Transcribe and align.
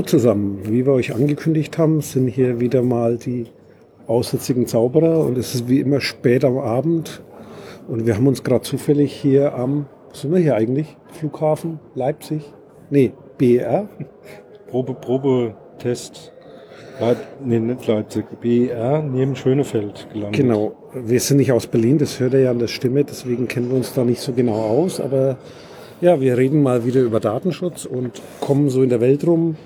Hallo 0.00 0.06
zusammen. 0.08 0.60
Wie 0.62 0.86
wir 0.86 0.94
euch 0.94 1.14
angekündigt 1.14 1.76
haben, 1.76 2.00
sind 2.00 2.26
hier 2.26 2.58
wieder 2.58 2.80
mal 2.80 3.18
die 3.18 3.48
aussätzigen 4.06 4.66
Zauberer 4.66 5.26
und 5.26 5.36
es 5.36 5.54
ist 5.54 5.68
wie 5.68 5.78
immer 5.78 6.00
spät 6.00 6.42
am 6.42 6.56
Abend 6.56 7.20
und 7.86 8.06
wir 8.06 8.16
haben 8.16 8.26
uns 8.26 8.42
gerade 8.42 8.62
zufällig 8.62 9.12
hier 9.12 9.54
am, 9.54 9.84
was 10.08 10.22
sind 10.22 10.32
wir 10.32 10.40
hier 10.40 10.56
eigentlich? 10.56 10.96
Flughafen 11.12 11.80
Leipzig? 11.94 12.50
Nee, 12.88 13.12
BER. 13.36 13.90
Probe, 14.70 14.94
Probetest. 14.94 16.32
Nee, 17.44 17.60
nicht 17.60 17.86
Leipzig. 17.86 18.24
BER 18.40 19.02
neben 19.02 19.36
Schönefeld 19.36 20.08
gelandet. 20.14 20.40
Genau. 20.40 20.72
Wir 20.94 21.20
sind 21.20 21.36
nicht 21.36 21.52
aus 21.52 21.66
Berlin, 21.66 21.98
das 21.98 22.18
hört 22.20 22.32
ihr 22.32 22.40
ja 22.40 22.50
an 22.52 22.58
der 22.58 22.68
Stimme, 22.68 23.04
deswegen 23.04 23.48
kennen 23.48 23.68
wir 23.68 23.76
uns 23.76 23.92
da 23.92 24.02
nicht 24.02 24.22
so 24.22 24.32
genau 24.32 24.62
aus, 24.62 24.98
aber 24.98 25.36
ja, 26.00 26.22
wir 26.22 26.38
reden 26.38 26.62
mal 26.62 26.86
wieder 26.86 27.02
über 27.02 27.20
Datenschutz 27.20 27.84
und 27.84 28.22
kommen 28.40 28.70
so 28.70 28.82
in 28.82 28.88
der 28.88 29.02
Welt 29.02 29.26
rum. 29.26 29.56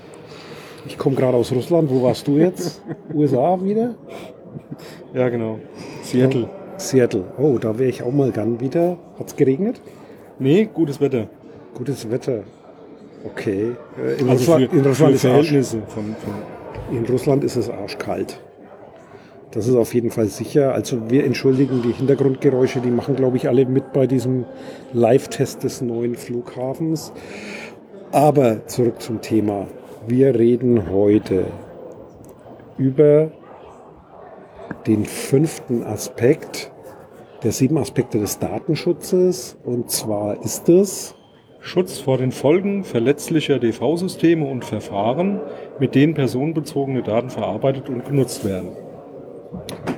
Ich 0.86 0.98
komme 0.98 1.16
gerade 1.16 1.36
aus 1.36 1.52
Russland. 1.52 1.90
Wo 1.90 2.02
warst 2.02 2.26
du 2.26 2.36
jetzt? 2.38 2.82
USA 3.12 3.58
wieder? 3.62 3.94
Ja, 5.14 5.28
genau. 5.28 5.58
Seattle. 6.02 6.48
Seattle. 6.76 7.24
Oh, 7.38 7.58
da 7.58 7.78
wäre 7.78 7.88
ich 7.88 8.02
auch 8.02 8.12
mal 8.12 8.30
gern 8.32 8.60
wieder. 8.60 8.98
Hat 9.18 9.28
es 9.28 9.36
geregnet? 9.36 9.80
Nee, 10.38 10.68
gutes 10.72 11.00
Wetter. 11.00 11.28
Gutes 11.74 12.10
Wetter. 12.10 12.42
Okay. 13.24 13.72
Äh, 13.98 14.20
in, 14.20 14.28
Also 14.28 14.52
Russland, 14.52 14.70
für- 14.70 14.76
in, 14.76 14.84
Russland 14.84 15.14
ist 15.14 15.24
Arsch, 15.24 15.50
von, 15.50 15.76
von 15.88 16.96
in 16.96 17.04
Russland 17.06 17.44
ist 17.44 17.56
es 17.56 17.70
arschkalt. 17.70 18.40
Das 19.52 19.66
ist 19.68 19.76
auf 19.76 19.94
jeden 19.94 20.10
Fall 20.10 20.26
sicher. 20.26 20.74
Also 20.74 21.10
wir 21.10 21.24
entschuldigen 21.24 21.80
die 21.82 21.92
Hintergrundgeräusche, 21.92 22.80
die 22.80 22.90
machen, 22.90 23.14
glaube 23.16 23.36
ich, 23.36 23.48
alle 23.48 23.64
mit 23.66 23.92
bei 23.92 24.06
diesem 24.06 24.44
Live-Test 24.92 25.62
des 25.62 25.80
neuen 25.80 26.16
Flughafens. 26.16 27.12
Aber 28.10 28.66
zurück 28.66 29.00
zum 29.00 29.20
Thema. 29.20 29.66
Wir 30.06 30.34
reden 30.34 30.90
heute 30.90 31.46
über 32.76 33.30
den 34.86 35.06
fünften 35.06 35.82
Aspekt 35.82 36.70
der 37.42 37.52
sieben 37.52 37.78
Aspekte 37.78 38.18
des 38.18 38.38
Datenschutzes. 38.38 39.56
Und 39.64 39.90
zwar 39.90 40.42
ist 40.44 40.68
es 40.68 41.14
Schutz 41.58 41.98
vor 41.98 42.18
den 42.18 42.32
Folgen 42.32 42.84
verletzlicher 42.84 43.58
DV-Systeme 43.58 44.46
und 44.46 44.66
Verfahren, 44.66 45.40
mit 45.78 45.94
denen 45.94 46.12
personenbezogene 46.12 47.02
Daten 47.02 47.30
verarbeitet 47.30 47.88
und 47.88 48.04
genutzt 48.04 48.44
werden. 48.44 48.76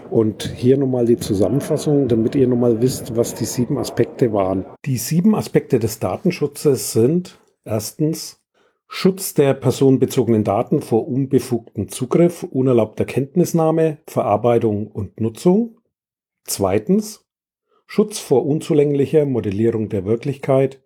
Und 0.08 0.44
hier 0.54 0.78
nochmal 0.78 1.06
die 1.06 1.16
Zusammenfassung, 1.16 2.06
damit 2.06 2.36
ihr 2.36 2.46
nochmal 2.46 2.80
wisst, 2.80 3.16
was 3.16 3.34
die 3.34 3.44
sieben 3.44 3.76
Aspekte 3.76 4.32
waren. 4.32 4.66
Die 4.84 4.98
sieben 4.98 5.34
Aspekte 5.34 5.80
des 5.80 5.98
Datenschutzes 5.98 6.92
sind 6.92 7.40
erstens 7.64 8.40
Schutz 8.88 9.34
der 9.34 9.54
personenbezogenen 9.54 10.44
Daten 10.44 10.80
vor 10.80 11.08
unbefugtem 11.08 11.88
Zugriff, 11.88 12.42
unerlaubter 12.44 13.04
Kenntnisnahme, 13.04 13.98
Verarbeitung 14.06 14.86
und 14.86 15.20
Nutzung. 15.20 15.80
Zweitens 16.44 17.26
Schutz 17.86 18.18
vor 18.18 18.46
unzulänglicher 18.46 19.26
Modellierung 19.26 19.88
der 19.88 20.04
Wirklichkeit 20.04 20.82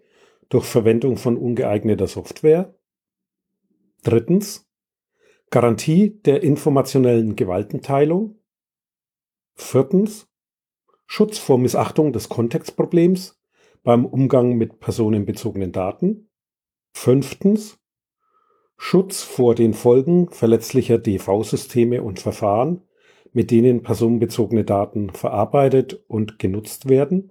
durch 0.48 0.65
Verwendung 0.65 1.17
von 1.17 1.37
ungeeigneter 1.37 2.06
Software. 2.06 2.75
Drittens 4.03 4.71
Garantie 5.51 6.21
der 6.23 6.45
informationellen 6.45 7.34
Gewaltenteilung. 7.34 8.39
Viertens. 9.55 10.28
Schutz 11.06 11.39
vor 11.39 11.59
Missachtung 11.59 12.12
des 12.12 12.28
Kontextproblems 12.28 13.43
beim 13.83 14.06
Umgang 14.06 14.56
mit 14.56 14.78
personenbezogenen 14.78 15.72
Daten. 15.72 16.31
Fünftens. 16.93 17.79
Schutz 18.82 19.22
vor 19.22 19.54
den 19.54 19.74
Folgen 19.74 20.30
verletzlicher 20.30 20.96
DV-Systeme 20.96 22.02
und 22.02 22.18
Verfahren, 22.18 22.80
mit 23.30 23.50
denen 23.50 23.82
personenbezogene 23.82 24.64
Daten 24.64 25.10
verarbeitet 25.10 26.02
und 26.08 26.38
genutzt 26.38 26.88
werden. 26.88 27.30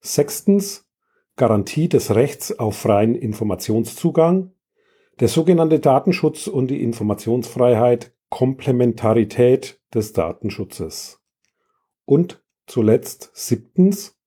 Sechstens. 0.00 0.88
Garantie 1.36 1.90
des 1.90 2.14
Rechts 2.14 2.58
auf 2.58 2.78
freien 2.78 3.14
Informationszugang. 3.14 4.52
Der 5.20 5.28
sogenannte 5.28 5.80
Datenschutz 5.80 6.46
und 6.46 6.68
die 6.68 6.82
Informationsfreiheit 6.82 8.16
Komplementarität 8.30 9.82
des 9.94 10.14
Datenschutzes. 10.14 11.20
Und 12.06 12.42
zuletzt 12.66 13.30
siebtens 13.34 14.17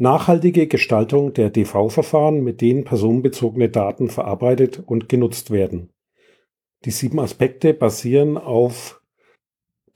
nachhaltige 0.00 0.66
Gestaltung 0.66 1.34
der 1.34 1.50
DV-Verfahren, 1.50 2.42
mit 2.42 2.62
denen 2.62 2.84
personenbezogene 2.84 3.68
Daten 3.68 4.08
verarbeitet 4.08 4.82
und 4.84 5.08
genutzt 5.08 5.50
werden. 5.50 5.90
Die 6.86 6.90
sieben 6.90 7.20
Aspekte 7.20 7.74
basieren 7.74 8.38
auf 8.38 9.02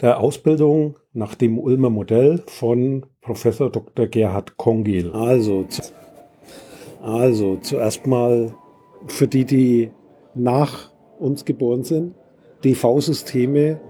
der 0.03 0.20
Ausbildung 0.20 0.98
nach 1.14 1.34
dem 1.34 1.59
Ulmer 1.59 1.88
Modell 1.88 2.43
von 2.47 3.06
Professor 3.22 3.70
Dr. 3.70 4.06
Gerhard 4.06 4.59
Kongil. 4.59 5.10
Also, 5.12 5.66
also 7.00 7.56
zuerst 7.62 8.06
mal 8.06 8.54
für 9.06 9.26
die, 9.26 9.47
die 9.47 9.91
nach 10.34 10.93
uns 11.19 11.47
geboren 11.47 11.84
sind, 11.84 12.14
DV-Systeme, 12.62 13.81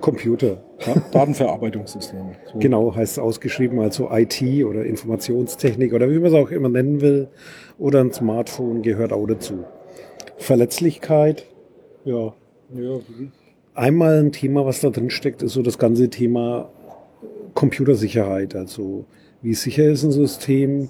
Computer. 0.00 0.64
Datenverarbeitungssysteme. 1.12 2.32
So. 2.52 2.58
Genau, 2.58 2.94
heißt 2.94 3.12
es 3.12 3.18
ausgeschrieben, 3.18 3.80
also 3.80 4.10
IT 4.10 4.42
oder 4.64 4.84
Informationstechnik 4.84 5.92
oder 5.92 6.10
wie 6.10 6.18
man 6.18 6.26
es 6.26 6.34
auch 6.34 6.50
immer 6.50 6.68
nennen 6.68 7.00
will. 7.00 7.28
Oder 7.78 8.00
ein 8.00 8.12
Smartphone 8.12 8.82
gehört 8.82 9.12
auch 9.12 9.26
dazu. 9.26 9.64
Verletzlichkeit, 10.38 11.46
ja. 12.04 12.34
Ja, 12.72 13.00
Einmal 13.74 14.20
ein 14.20 14.32
Thema, 14.32 14.64
was 14.64 14.80
da 14.80 14.90
drin 14.90 15.10
steckt, 15.10 15.42
ist 15.42 15.52
so 15.52 15.62
das 15.62 15.78
ganze 15.78 16.08
Thema 16.08 16.70
Computersicherheit. 17.54 18.54
Also 18.54 19.06
wie 19.42 19.54
sicher 19.54 19.84
ist 19.84 20.04
ein 20.04 20.12
System? 20.12 20.88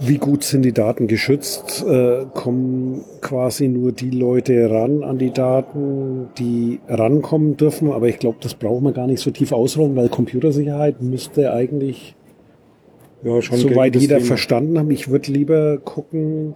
Wie 0.00 0.18
gut 0.18 0.42
sind 0.42 0.62
die 0.62 0.72
Daten 0.72 1.06
geschützt? 1.06 1.84
Äh, 1.88 2.24
kommen 2.34 3.04
quasi 3.20 3.68
nur 3.68 3.92
die 3.92 4.10
Leute 4.10 4.68
ran 4.70 5.04
an 5.04 5.18
die 5.18 5.30
Daten, 5.30 6.28
die 6.36 6.80
rankommen 6.88 7.56
dürfen? 7.56 7.92
Aber 7.92 8.08
ich 8.08 8.18
glaube, 8.18 8.38
das 8.40 8.54
braucht 8.54 8.82
man 8.82 8.92
gar 8.92 9.06
nicht 9.06 9.20
so 9.20 9.30
tief 9.30 9.52
ausrollen, 9.52 9.94
weil 9.94 10.08
Computersicherheit 10.08 11.00
müsste 11.00 11.52
eigentlich, 11.52 12.16
ja 13.22 13.40
schon 13.40 13.58
soweit 13.58 13.94
jeder 13.94 14.16
Thema. 14.16 14.26
verstanden 14.26 14.78
haben. 14.78 14.90
Ich 14.90 15.08
würde 15.08 15.30
lieber 15.30 15.78
gucken, 15.78 16.54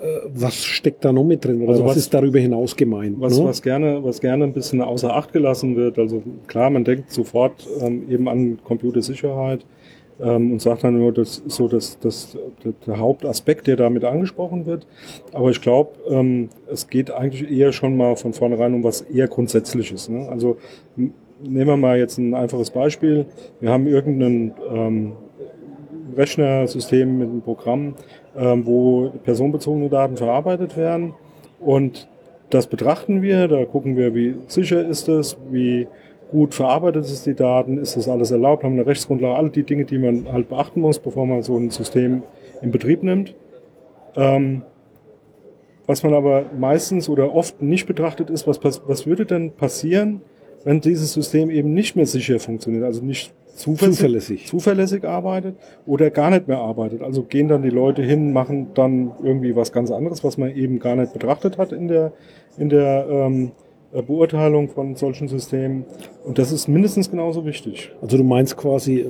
äh, 0.00 0.06
was 0.34 0.64
steckt 0.64 1.04
da 1.04 1.12
noch 1.12 1.24
mit 1.24 1.44
drin 1.44 1.60
oder 1.60 1.72
Also 1.72 1.84
was, 1.84 1.90
was- 1.90 1.96
ist 1.98 2.14
darüber 2.14 2.38
hinaus 2.38 2.74
gemeint. 2.74 3.16
Was, 3.20 3.38
ne? 3.38 3.44
was, 3.44 3.60
gerne, 3.60 4.02
was 4.02 4.20
gerne 4.20 4.44
ein 4.44 4.54
bisschen 4.54 4.80
außer 4.80 5.14
Acht 5.14 5.32
gelassen 5.34 5.76
wird. 5.76 5.98
Also 5.98 6.22
klar, 6.46 6.70
man 6.70 6.84
denkt 6.84 7.12
sofort 7.12 7.68
ähm, 7.82 8.10
eben 8.10 8.28
an 8.28 8.58
Computersicherheit 8.64 9.64
ähm, 10.20 10.52
und 10.52 10.62
sagt 10.62 10.84
dann 10.84 10.98
nur, 10.98 11.12
das 11.12 11.38
ist 11.38 11.56
so 11.56 11.68
das, 11.68 11.98
das, 11.98 12.36
der, 12.86 12.98
Hauptaspekt, 12.98 13.66
der 13.66 13.76
damit 13.76 14.04
angesprochen 14.04 14.66
wird. 14.66 14.86
Aber 15.32 15.50
ich 15.50 15.60
glaube, 15.60 15.90
ähm, 16.08 16.48
es 16.70 16.88
geht 16.88 17.10
eigentlich 17.10 17.50
eher 17.50 17.72
schon 17.72 17.96
mal 17.96 18.16
von 18.16 18.32
vornherein 18.32 18.74
um 18.74 18.84
was 18.84 19.02
eher 19.02 19.28
Grundsätzliches. 19.28 20.08
Ne? 20.08 20.28
Also 20.28 20.56
nehmen 20.96 21.68
wir 21.68 21.76
mal 21.76 21.98
jetzt 21.98 22.18
ein 22.18 22.34
einfaches 22.34 22.70
Beispiel. 22.70 23.26
Wir 23.60 23.70
haben 23.70 23.86
irgendeinen 23.86 24.54
ähm, 24.72 25.12
Rechnersystem 26.16 27.18
mit 27.18 27.28
einem 27.28 27.42
Programm, 27.42 27.94
ähm, 28.36 28.64
wo 28.64 29.10
personenbezogene 29.24 29.88
Daten 29.88 30.16
verarbeitet 30.16 30.76
werden. 30.76 31.14
Und 31.60 32.08
das 32.50 32.66
betrachten 32.66 33.22
wir, 33.22 33.48
da 33.48 33.64
gucken 33.64 33.96
wir, 33.96 34.14
wie 34.14 34.36
sicher 34.46 34.86
ist 34.86 35.08
es, 35.08 35.36
wie 35.50 35.88
gut 36.30 36.54
verarbeitet 36.54 37.04
ist 37.04 37.26
die 37.26 37.34
Daten, 37.34 37.78
ist 37.78 37.96
das 37.96 38.08
alles 38.08 38.30
erlaubt, 38.30 38.64
haben 38.64 38.74
wir 38.74 38.82
eine 38.82 38.90
Rechtsgrundlage, 38.90 39.36
alle 39.36 39.50
die 39.50 39.62
Dinge, 39.62 39.84
die 39.84 39.98
man 39.98 40.30
halt 40.32 40.48
beachten 40.48 40.80
muss, 40.80 40.98
bevor 40.98 41.26
man 41.26 41.42
so 41.42 41.56
ein 41.56 41.70
System 41.70 42.22
in 42.62 42.70
Betrieb 42.70 43.02
nimmt. 43.02 43.34
Ähm, 44.16 44.62
was 45.86 46.02
man 46.02 46.14
aber 46.14 46.46
meistens 46.58 47.08
oder 47.08 47.32
oft 47.34 47.62
nicht 47.62 47.86
betrachtet 47.86 48.28
ist, 48.28 48.46
was, 48.46 48.60
was 48.64 49.06
würde 49.06 49.24
denn 49.24 49.52
passieren, 49.52 50.20
wenn 50.64 50.80
dieses 50.80 51.12
System 51.12 51.48
eben 51.48 51.74
nicht 51.74 51.94
mehr 51.94 52.06
sicher 52.06 52.40
funktioniert, 52.40 52.82
also 52.82 53.04
nicht 53.04 53.32
zuverlässig, 53.54 53.96
Zuverlässig. 53.96 54.46
zuverlässig 54.46 55.04
arbeitet 55.04 55.56
oder 55.86 56.10
gar 56.10 56.30
nicht 56.30 56.48
mehr 56.48 56.58
arbeitet. 56.58 57.02
Also 57.02 57.22
gehen 57.22 57.48
dann 57.48 57.62
die 57.62 57.70
Leute 57.70 58.02
hin, 58.02 58.32
machen 58.32 58.68
dann 58.74 59.12
irgendwie 59.22 59.56
was 59.56 59.72
ganz 59.72 59.90
anderes, 59.90 60.24
was 60.24 60.36
man 60.38 60.54
eben 60.54 60.78
gar 60.78 60.96
nicht 60.96 61.12
betrachtet 61.12 61.56
hat 61.56 61.72
in 61.72 61.88
der, 61.88 62.12
in 62.58 62.68
der 62.68 63.06
ähm, 63.08 63.44
äh, 63.44 63.65
Beurteilung 64.02 64.68
von 64.68 64.94
solchen 64.96 65.28
Systemen. 65.28 65.84
Und 66.24 66.38
das 66.38 66.52
ist 66.52 66.68
mindestens 66.68 67.10
genauso 67.10 67.44
wichtig. 67.44 67.92
Also 68.02 68.16
du 68.16 68.24
meinst 68.24 68.56
quasi, 68.56 69.00
äh, 69.00 69.06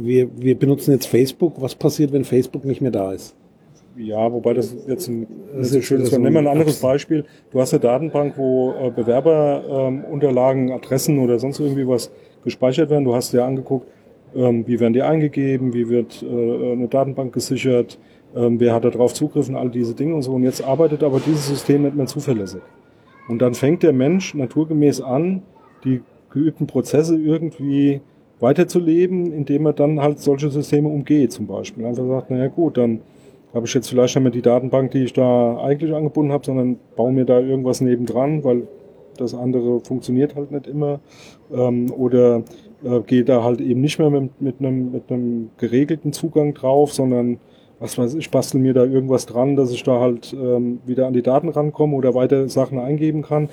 wir, 0.00 0.28
wir 0.36 0.58
benutzen 0.58 0.92
jetzt 0.92 1.06
Facebook. 1.06 1.60
Was 1.60 1.74
passiert, 1.74 2.12
wenn 2.12 2.24
Facebook 2.24 2.64
nicht 2.64 2.80
mehr 2.80 2.90
da 2.90 3.12
ist? 3.12 3.34
Ja, 3.96 4.32
wobei 4.32 4.54
das 4.54 4.74
jetzt 4.88 5.08
ein, 5.08 5.26
Das 5.52 5.56
das 5.56 5.66
ist 5.68 5.76
ist 5.76 5.84
schön 5.84 5.98
wieder 5.98 6.04
ist. 6.06 6.14
so 6.14 6.18
Nehmen 6.18 6.34
wir 6.34 6.40
ein 6.40 6.46
anderes 6.48 6.80
Beispiel. 6.80 7.24
Du 7.52 7.60
hast 7.60 7.72
eine 7.72 7.80
Datenbank, 7.80 8.36
wo 8.36 8.72
äh, 8.72 8.90
Bewerberunterlagen, 8.90 10.68
ähm, 10.68 10.74
Adressen 10.74 11.18
oder 11.20 11.38
sonst 11.38 11.60
irgendwie 11.60 11.86
was 11.86 12.10
gespeichert 12.42 12.90
werden. 12.90 13.04
Du 13.04 13.14
hast 13.14 13.32
dir 13.32 13.44
angeguckt, 13.44 13.86
ähm, 14.34 14.66
wie 14.66 14.80
werden 14.80 14.94
die 14.94 15.02
eingegeben, 15.02 15.74
wie 15.74 15.88
wird 15.88 16.24
äh, 16.24 16.72
eine 16.72 16.88
Datenbank 16.88 17.32
gesichert, 17.32 17.98
ähm, 18.34 18.58
wer 18.58 18.74
hat 18.74 18.84
da 18.84 18.90
drauf 18.90 19.14
Zugriff 19.14 19.48
und 19.48 19.54
all 19.54 19.70
diese 19.70 19.94
Dinge 19.94 20.14
und 20.16 20.22
so. 20.22 20.32
Und 20.32 20.42
jetzt 20.42 20.64
arbeitet 20.64 21.04
aber 21.04 21.20
dieses 21.24 21.46
System 21.46 21.82
nicht 21.82 21.94
mehr 21.94 22.06
zuverlässig. 22.06 22.62
Und 23.28 23.40
dann 23.40 23.54
fängt 23.54 23.82
der 23.82 23.92
Mensch 23.92 24.34
naturgemäß 24.34 25.00
an, 25.00 25.42
die 25.84 26.02
geübten 26.30 26.66
Prozesse 26.66 27.16
irgendwie 27.16 28.00
weiterzuleben, 28.40 29.32
indem 29.32 29.66
er 29.66 29.72
dann 29.72 30.00
halt 30.00 30.18
solche 30.18 30.50
Systeme 30.50 30.88
umgeht 30.88 31.32
zum 31.32 31.46
Beispiel. 31.46 31.86
Einfach 31.86 32.06
sagt, 32.06 32.30
naja 32.30 32.48
gut, 32.48 32.76
dann 32.76 33.00
habe 33.54 33.66
ich 33.66 33.74
jetzt 33.74 33.88
vielleicht 33.88 34.16
nicht 34.16 34.22
mehr 34.22 34.32
die 34.32 34.42
Datenbank, 34.42 34.90
die 34.90 35.04
ich 35.04 35.12
da 35.12 35.56
eigentlich 35.58 35.94
angebunden 35.94 36.32
habe, 36.32 36.44
sondern 36.44 36.76
baue 36.96 37.12
mir 37.12 37.24
da 37.24 37.38
irgendwas 37.40 37.80
nebendran, 37.80 38.42
weil 38.42 38.66
das 39.16 39.32
andere 39.34 39.80
funktioniert 39.80 40.34
halt 40.34 40.50
nicht 40.50 40.66
immer. 40.66 41.00
Ähm, 41.52 41.92
oder 41.92 42.42
äh, 42.82 43.00
gehe 43.06 43.24
da 43.24 43.44
halt 43.44 43.60
eben 43.60 43.80
nicht 43.80 43.98
mehr 43.98 44.10
mit, 44.10 44.40
mit, 44.40 44.56
einem, 44.58 44.90
mit 44.90 45.10
einem 45.10 45.50
geregelten 45.56 46.12
Zugang 46.12 46.52
drauf, 46.52 46.92
sondern 46.92 47.38
was 47.80 47.98
weiß 47.98 48.14
ich, 48.14 48.30
bastel 48.30 48.60
mir 48.60 48.74
da 48.74 48.84
irgendwas 48.84 49.26
dran, 49.26 49.56
dass 49.56 49.72
ich 49.72 49.82
da 49.82 50.00
halt 50.00 50.32
ähm, 50.32 50.80
wieder 50.86 51.06
an 51.06 51.12
die 51.12 51.22
Daten 51.22 51.48
rankomme 51.48 51.96
oder 51.96 52.14
weiter 52.14 52.48
Sachen 52.48 52.78
eingeben 52.78 53.22
kann. 53.22 53.48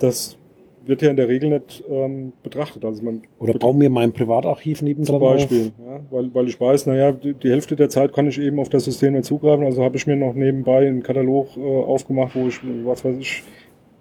Das 0.00 0.38
wird 0.86 1.02
ja 1.02 1.10
in 1.10 1.16
der 1.16 1.28
Regel 1.28 1.50
nicht 1.50 1.84
ähm, 1.88 2.32
betrachtet. 2.42 2.84
Also 2.84 3.02
man 3.02 3.22
Oder 3.38 3.54
baue 3.54 3.74
mir 3.74 3.90
mein 3.90 4.12
Privatarchiv 4.12 4.82
nebendran 4.82 5.20
Zum 5.20 5.28
Beispiel, 5.28 5.72
ja, 5.78 6.00
weil, 6.10 6.32
weil 6.34 6.48
ich 6.48 6.60
weiß, 6.60 6.86
naja, 6.86 7.12
die, 7.12 7.34
die 7.34 7.50
Hälfte 7.50 7.76
der 7.76 7.88
Zeit 7.88 8.12
kann 8.12 8.28
ich 8.28 8.38
eben 8.38 8.58
auf 8.60 8.68
das 8.68 8.84
System 8.84 9.14
nicht 9.14 9.24
zugreifen. 9.24 9.64
Also 9.64 9.82
habe 9.82 9.96
ich 9.96 10.06
mir 10.06 10.16
noch 10.16 10.34
nebenbei 10.34 10.86
einen 10.86 11.02
Katalog 11.02 11.56
äh, 11.56 11.60
aufgemacht, 11.60 12.34
wo 12.34 12.46
ich, 12.46 12.60
was 12.84 13.04
weiß 13.04 13.16
ich, 13.18 13.42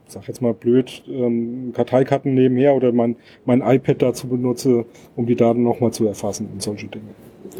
sag 0.07 0.27
jetzt 0.27 0.41
mal 0.41 0.53
blöd, 0.53 1.03
ähm, 1.09 1.71
Karteikarten 1.73 2.33
nebenher 2.33 2.75
oder 2.75 2.91
mein, 2.91 3.15
mein 3.45 3.61
iPad 3.61 4.01
dazu 4.01 4.27
benutze, 4.27 4.85
um 5.15 5.25
die 5.25 5.35
Daten 5.35 5.63
nochmal 5.63 5.91
zu 5.91 6.05
erfassen 6.05 6.49
und 6.53 6.61
solche 6.61 6.87
Dinge. 6.87 7.09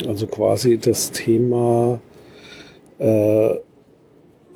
Also 0.07 0.27
quasi 0.27 0.77
das 0.77 1.11
Thema, 1.11 1.99
äh, 2.99 3.55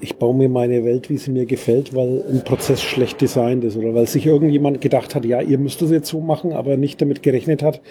ich 0.02 0.16
baue 0.18 0.36
mir 0.36 0.50
meine 0.50 0.84
Welt, 0.84 1.10
wie 1.10 1.18
sie 1.18 1.32
mir 1.32 1.46
gefällt, 1.46 1.94
weil 1.96 2.24
ein 2.30 2.44
Prozess 2.44 2.82
schlecht 2.82 3.22
designt 3.22 3.64
ist 3.64 3.78
oder 3.78 3.94
weil 3.94 4.08
sich 4.08 4.26
irgendjemand 4.26 4.82
gedacht 4.82 5.16
hat, 5.16 5.26
ja, 5.26 5.42
ihr 5.42 5.58
müsst 5.58 5.82
es 5.82 5.92
jetzt 5.92 6.10
so 6.10 6.20
machen, 6.20 6.54
aber 6.54 6.78
nicht 6.78 7.02
damit 7.02 7.24
gerechnet 7.24 7.64
hat, 7.64 7.82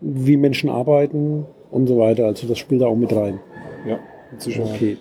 wie 0.00 0.36
Menschen 0.36 0.70
arbeiten 0.70 1.46
und 1.70 1.86
so 1.86 1.98
weiter. 1.98 2.26
Also 2.26 2.46
das 2.46 2.58
spielt 2.58 2.82
da 2.82 2.86
auch 2.86 2.96
mit 2.96 3.14
rein. 3.14 3.40
Ja, 3.86 3.98
Sicherheit. 4.38 4.74
Okay. 4.74 4.96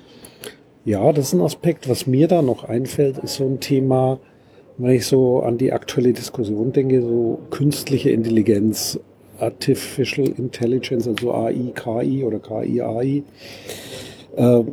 Ja, 0.84 1.12
das 1.14 1.28
ist 1.28 1.34
ein 1.34 1.42
Aspekt. 1.42 1.88
Was 1.90 2.08
mir 2.08 2.28
da 2.28 2.42
noch 2.42 2.64
einfällt, 2.64 3.20
ist 3.20 3.36
so 3.36 3.46
ein 3.46 3.60
Thema, 3.60 4.20
wenn 4.78 4.92
ich 4.92 5.06
so 5.06 5.42
an 5.42 5.58
die 5.58 5.72
aktuelle 5.72 6.14
Diskussion 6.14 6.72
denke, 6.72 7.02
so 7.02 7.40
künstliche 7.52 8.10
Intelligenz, 8.10 9.00
Artificial 9.42 10.28
Intelligence, 10.28 11.08
also 11.08 11.34
AI, 11.34 11.72
KI 11.74 12.24
oder 12.24 12.40
KI, 12.40 12.82
AI. 12.82 13.24
Äh, 14.36 14.64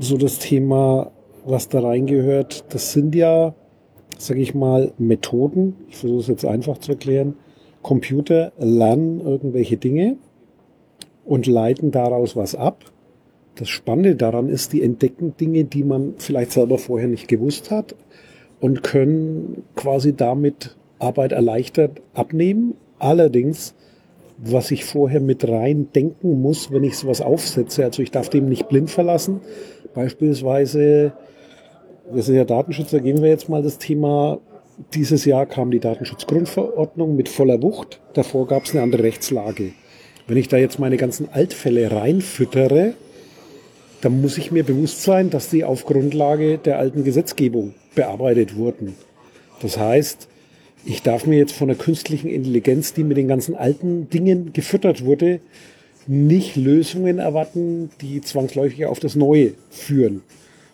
so 0.00 0.16
das 0.16 0.38
Thema, 0.38 1.10
was 1.44 1.68
da 1.68 1.80
reingehört, 1.80 2.64
das 2.72 2.92
sind 2.92 3.14
ja, 3.14 3.54
sage 4.16 4.40
ich 4.40 4.54
mal, 4.54 4.92
Methoden. 4.98 5.76
Ich 5.88 5.96
versuche 5.96 6.20
es 6.20 6.26
jetzt 6.28 6.44
einfach 6.44 6.78
zu 6.78 6.92
erklären. 6.92 7.34
Computer 7.82 8.52
lernen 8.58 9.20
irgendwelche 9.20 9.76
Dinge 9.76 10.16
und 11.24 11.46
leiten 11.46 11.90
daraus 11.90 12.36
was 12.36 12.54
ab. 12.54 12.84
Das 13.56 13.68
Spannende 13.68 14.14
daran 14.14 14.48
ist, 14.48 14.72
die 14.72 14.82
entdecken 14.82 15.34
Dinge, 15.36 15.64
die 15.64 15.84
man 15.84 16.14
vielleicht 16.18 16.52
selber 16.52 16.78
vorher 16.78 17.08
nicht 17.08 17.28
gewusst 17.28 17.70
hat 17.70 17.94
und 18.60 18.82
können 18.82 19.64
quasi 19.74 20.14
damit 20.14 20.76
Arbeit 20.98 21.32
erleichtert 21.32 22.00
abnehmen. 22.14 22.74
Allerdings, 22.98 23.74
was 24.38 24.70
ich 24.70 24.84
vorher 24.84 25.20
mit 25.20 25.46
rein 25.48 25.88
denken 25.94 26.40
muss, 26.40 26.72
wenn 26.72 26.84
ich 26.84 26.96
sowas 26.96 27.20
aufsetze, 27.20 27.84
also 27.84 28.02
ich 28.02 28.10
darf 28.10 28.28
dem 28.28 28.48
nicht 28.48 28.68
blind 28.68 28.90
verlassen, 28.90 29.40
Beispielsweise, 29.94 31.12
wir 32.10 32.22
sind 32.22 32.36
ja 32.36 32.44
Datenschützer, 32.44 33.00
gehen 33.00 33.22
wir 33.22 33.28
jetzt 33.28 33.48
mal 33.48 33.62
das 33.62 33.78
Thema. 33.78 34.38
Dieses 34.94 35.24
Jahr 35.24 35.46
kam 35.46 35.72
die 35.72 35.80
Datenschutzgrundverordnung 35.80 37.16
mit 37.16 37.28
voller 37.28 37.60
Wucht. 37.62 38.00
Davor 38.14 38.46
gab 38.46 38.64
es 38.64 38.72
eine 38.72 38.82
andere 38.82 39.02
Rechtslage. 39.02 39.72
Wenn 40.28 40.36
ich 40.36 40.46
da 40.46 40.56
jetzt 40.56 40.78
meine 40.78 40.98
ganzen 40.98 41.28
Altfälle 41.32 41.90
reinfüttere, 41.90 42.94
dann 44.00 44.20
muss 44.20 44.38
ich 44.38 44.52
mir 44.52 44.62
bewusst 44.62 45.02
sein, 45.02 45.30
dass 45.30 45.50
die 45.50 45.64
auf 45.64 45.84
Grundlage 45.84 46.58
der 46.58 46.78
alten 46.78 47.02
Gesetzgebung 47.02 47.74
bearbeitet 47.96 48.56
wurden. 48.56 48.94
Das 49.60 49.78
heißt, 49.78 50.28
ich 50.84 51.02
darf 51.02 51.26
mir 51.26 51.38
jetzt 51.38 51.52
von 51.52 51.68
der 51.68 51.76
künstlichen 51.76 52.28
Intelligenz, 52.28 52.92
die 52.94 53.04
mit 53.04 53.16
den 53.16 53.28
ganzen 53.28 53.54
alten 53.54 54.08
Dingen 54.08 54.52
gefüttert 54.52 55.04
wurde, 55.04 55.40
nicht 56.06 56.56
Lösungen 56.56 57.18
erwarten, 57.18 57.90
die 58.00 58.22
zwangsläufig 58.22 58.86
auf 58.86 58.98
das 58.98 59.14
Neue 59.14 59.52
führen. 59.70 60.22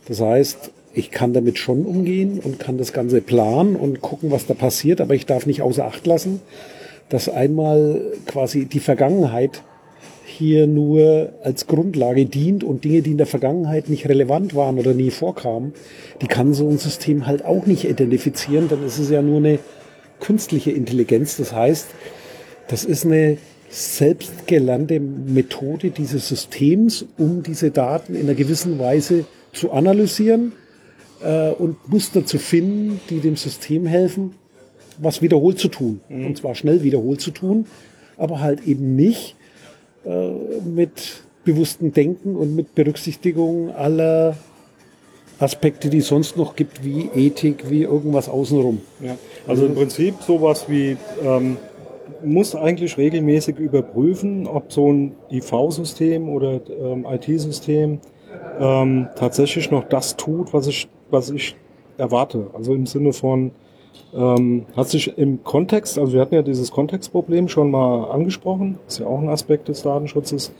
Das 0.06 0.20
heißt, 0.20 0.70
ich 0.92 1.10
kann 1.10 1.32
damit 1.32 1.58
schon 1.58 1.84
umgehen 1.84 2.38
und 2.38 2.60
kann 2.60 2.78
das 2.78 2.92
Ganze 2.92 3.20
planen 3.20 3.74
und 3.74 4.00
gucken, 4.00 4.30
was 4.30 4.46
da 4.46 4.54
passiert, 4.54 5.00
aber 5.00 5.14
ich 5.14 5.26
darf 5.26 5.46
nicht 5.46 5.60
außer 5.60 5.84
Acht 5.84 6.06
lassen, 6.06 6.40
dass 7.08 7.28
einmal 7.28 8.00
quasi 8.26 8.66
die 8.66 8.80
Vergangenheit 8.80 9.62
hier 10.24 10.66
nur 10.66 11.32
als 11.42 11.66
Grundlage 11.66 12.26
dient 12.26 12.64
und 12.64 12.84
Dinge, 12.84 13.02
die 13.02 13.12
in 13.12 13.18
der 13.18 13.26
Vergangenheit 13.26 13.88
nicht 13.88 14.08
relevant 14.08 14.54
waren 14.54 14.78
oder 14.78 14.94
nie 14.94 15.10
vorkamen, 15.10 15.74
die 16.22 16.26
kann 16.26 16.54
so 16.54 16.68
ein 16.68 16.78
System 16.78 17.26
halt 17.26 17.44
auch 17.44 17.66
nicht 17.66 17.84
identifizieren, 17.84 18.68
dann 18.68 18.84
ist 18.84 18.98
es 18.98 19.10
ja 19.10 19.20
nur 19.20 19.38
eine 19.38 19.58
künstliche 20.24 20.70
Intelligenz. 20.70 21.36
Das 21.36 21.52
heißt, 21.52 21.86
das 22.68 22.84
ist 22.84 23.04
eine 23.04 23.36
selbstgelernte 23.68 24.98
Methode 25.00 25.90
dieses 25.90 26.28
Systems, 26.28 27.04
um 27.18 27.42
diese 27.42 27.70
Daten 27.70 28.14
in 28.14 28.22
einer 28.22 28.34
gewissen 28.34 28.78
Weise 28.78 29.26
zu 29.52 29.72
analysieren 29.72 30.52
äh, 31.22 31.50
und 31.50 31.88
Muster 31.88 32.24
zu 32.24 32.38
finden, 32.38 33.00
die 33.10 33.20
dem 33.20 33.36
System 33.36 33.86
helfen, 33.86 34.34
was 34.98 35.20
wiederholt 35.22 35.58
zu 35.58 35.68
tun. 35.68 36.00
Mhm. 36.08 36.26
Und 36.26 36.38
zwar 36.38 36.54
schnell 36.54 36.82
wiederholt 36.82 37.20
zu 37.20 37.30
tun, 37.30 37.66
aber 38.16 38.40
halt 38.40 38.66
eben 38.66 38.96
nicht 38.96 39.36
äh, 40.06 40.30
mit 40.64 41.22
bewusstem 41.44 41.92
Denken 41.92 42.36
und 42.36 42.54
mit 42.54 42.74
Berücksichtigung 42.74 43.70
aller 43.72 44.36
Aspekte, 45.38 45.90
die 45.90 45.98
es 45.98 46.08
sonst 46.08 46.36
noch 46.36 46.56
gibt, 46.56 46.84
wie 46.84 47.10
Ethik, 47.14 47.70
wie 47.70 47.82
irgendwas 47.82 48.28
außenrum. 48.28 48.80
Ja. 49.00 49.16
Also 49.46 49.66
im 49.66 49.74
Prinzip 49.74 50.22
sowas 50.22 50.66
wie 50.68 50.96
ähm, 51.24 51.56
muss 52.24 52.54
eigentlich 52.54 52.96
regelmäßig 52.96 53.58
überprüfen, 53.58 54.46
ob 54.46 54.72
so 54.72 54.92
ein 54.92 55.12
IV-System 55.30 56.28
oder 56.28 56.60
ähm, 56.68 57.06
IT-System 57.08 58.00
ähm, 58.60 59.08
tatsächlich 59.16 59.70
noch 59.70 59.84
das 59.84 60.16
tut, 60.16 60.52
was 60.52 60.66
ich, 60.66 60.88
was 61.10 61.30
ich 61.30 61.56
erwarte. 61.98 62.48
Also 62.54 62.74
im 62.74 62.86
Sinne 62.86 63.12
von, 63.12 63.52
ähm, 64.14 64.66
hat 64.76 64.88
sich 64.88 65.16
im 65.18 65.42
Kontext, 65.44 65.98
also 65.98 66.12
wir 66.12 66.20
hatten 66.20 66.34
ja 66.34 66.42
dieses 66.42 66.70
Kontextproblem 66.70 67.48
schon 67.48 67.70
mal 67.70 68.10
angesprochen, 68.10 68.78
ist 68.86 69.00
ja 69.00 69.06
auch 69.06 69.20
ein 69.20 69.28
Aspekt 69.28 69.68
des 69.68 69.82
Datenschutzes, 69.82 70.52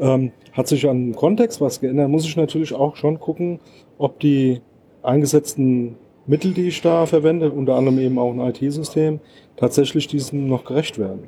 ähm, 0.00 0.32
hat 0.52 0.68
sich 0.68 0.88
an 0.88 1.12
dem 1.12 1.16
Kontext 1.16 1.60
was 1.60 1.80
geändert, 1.80 2.08
muss 2.08 2.24
ich 2.24 2.36
natürlich 2.36 2.72
auch 2.74 2.96
schon 2.96 3.20
gucken, 3.20 3.60
ob 3.98 4.20
die 4.20 4.60
eingesetzten 5.02 5.96
Mittel, 6.26 6.52
die 6.52 6.68
ich 6.68 6.82
da 6.82 7.06
verwende, 7.06 7.50
unter 7.50 7.76
anderem 7.76 7.98
eben 7.98 8.18
auch 8.18 8.32
ein 8.32 8.40
IT-System, 8.40 9.20
tatsächlich 9.56 10.08
diesem 10.08 10.48
noch 10.48 10.64
gerecht 10.64 10.98
werden. 10.98 11.24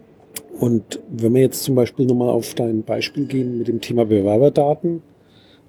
Und 0.59 1.01
wenn 1.09 1.35
wir 1.35 1.41
jetzt 1.41 1.63
zum 1.63 1.77
Beispiel 1.77 2.07
nochmal 2.07 2.31
auf 2.31 2.55
dein 2.55 2.83
Beispiel 2.83 3.27
gehen 3.27 3.59
mit 3.59 3.69
dem 3.69 3.81
Thema 3.81 4.05
Bewerberdaten, 4.05 5.03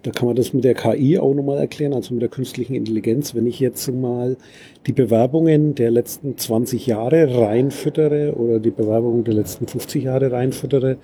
da 0.04 0.12
kann 0.12 0.28
man 0.28 0.36
das 0.36 0.54
mit 0.54 0.64
der 0.64 0.76
KI 0.76 1.20
auch 1.20 1.34
nochmal 1.34 1.58
erklären, 1.58 1.94
also 1.94 2.14
mit 2.14 2.22
der 2.22 2.30
künstlichen 2.30 2.74
Intelligenz. 2.74 3.36
Wenn 3.36 3.46
ich 3.46 3.60
jetzt 3.60 3.92
mal 3.92 4.38
die 4.88 4.94
Bewerbungen 4.94 5.76
der 5.76 5.92
letzten 5.92 6.38
20 6.38 6.88
Jahre 6.88 7.38
reinfüttere 7.38 8.34
oder 8.36 8.60
die 8.60 8.72
Bewerbungen 8.72 9.26
der 9.26 9.34
letzten 9.34 9.68
50 9.68 10.06
Jahre 10.06 10.32
reinfüttere, 10.32 10.98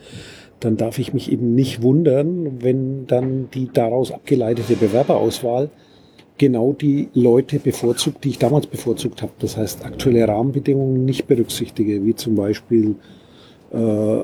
dann 0.60 0.78
darf 0.78 1.00
ich 1.00 1.14
mich 1.14 1.32
eben 1.32 1.54
nicht 1.54 1.82
wundern, 1.82 2.62
wenn 2.64 3.08
dann 3.08 3.50
die 3.54 3.70
daraus 3.72 4.12
abgeleitete 4.12 4.76
Bewerberauswahl 4.76 5.70
genau 6.38 6.74
die 6.74 7.10
Leute 7.14 7.60
bevorzugt, 7.60 8.24
die 8.24 8.30
ich 8.30 8.40
damals 8.40 8.68
bevorzugt 8.68 9.22
habe. 9.22 9.32
Das 9.40 9.58
heißt, 9.58 9.86
aktuelle 9.86 10.28
Rahmenbedingungen 10.28 11.06
nicht 11.06 11.28
berücksichtige, 11.28 12.06
wie 12.06 12.16
zum 12.16 12.36
Beispiel 12.36 12.96
äh, 13.72 14.24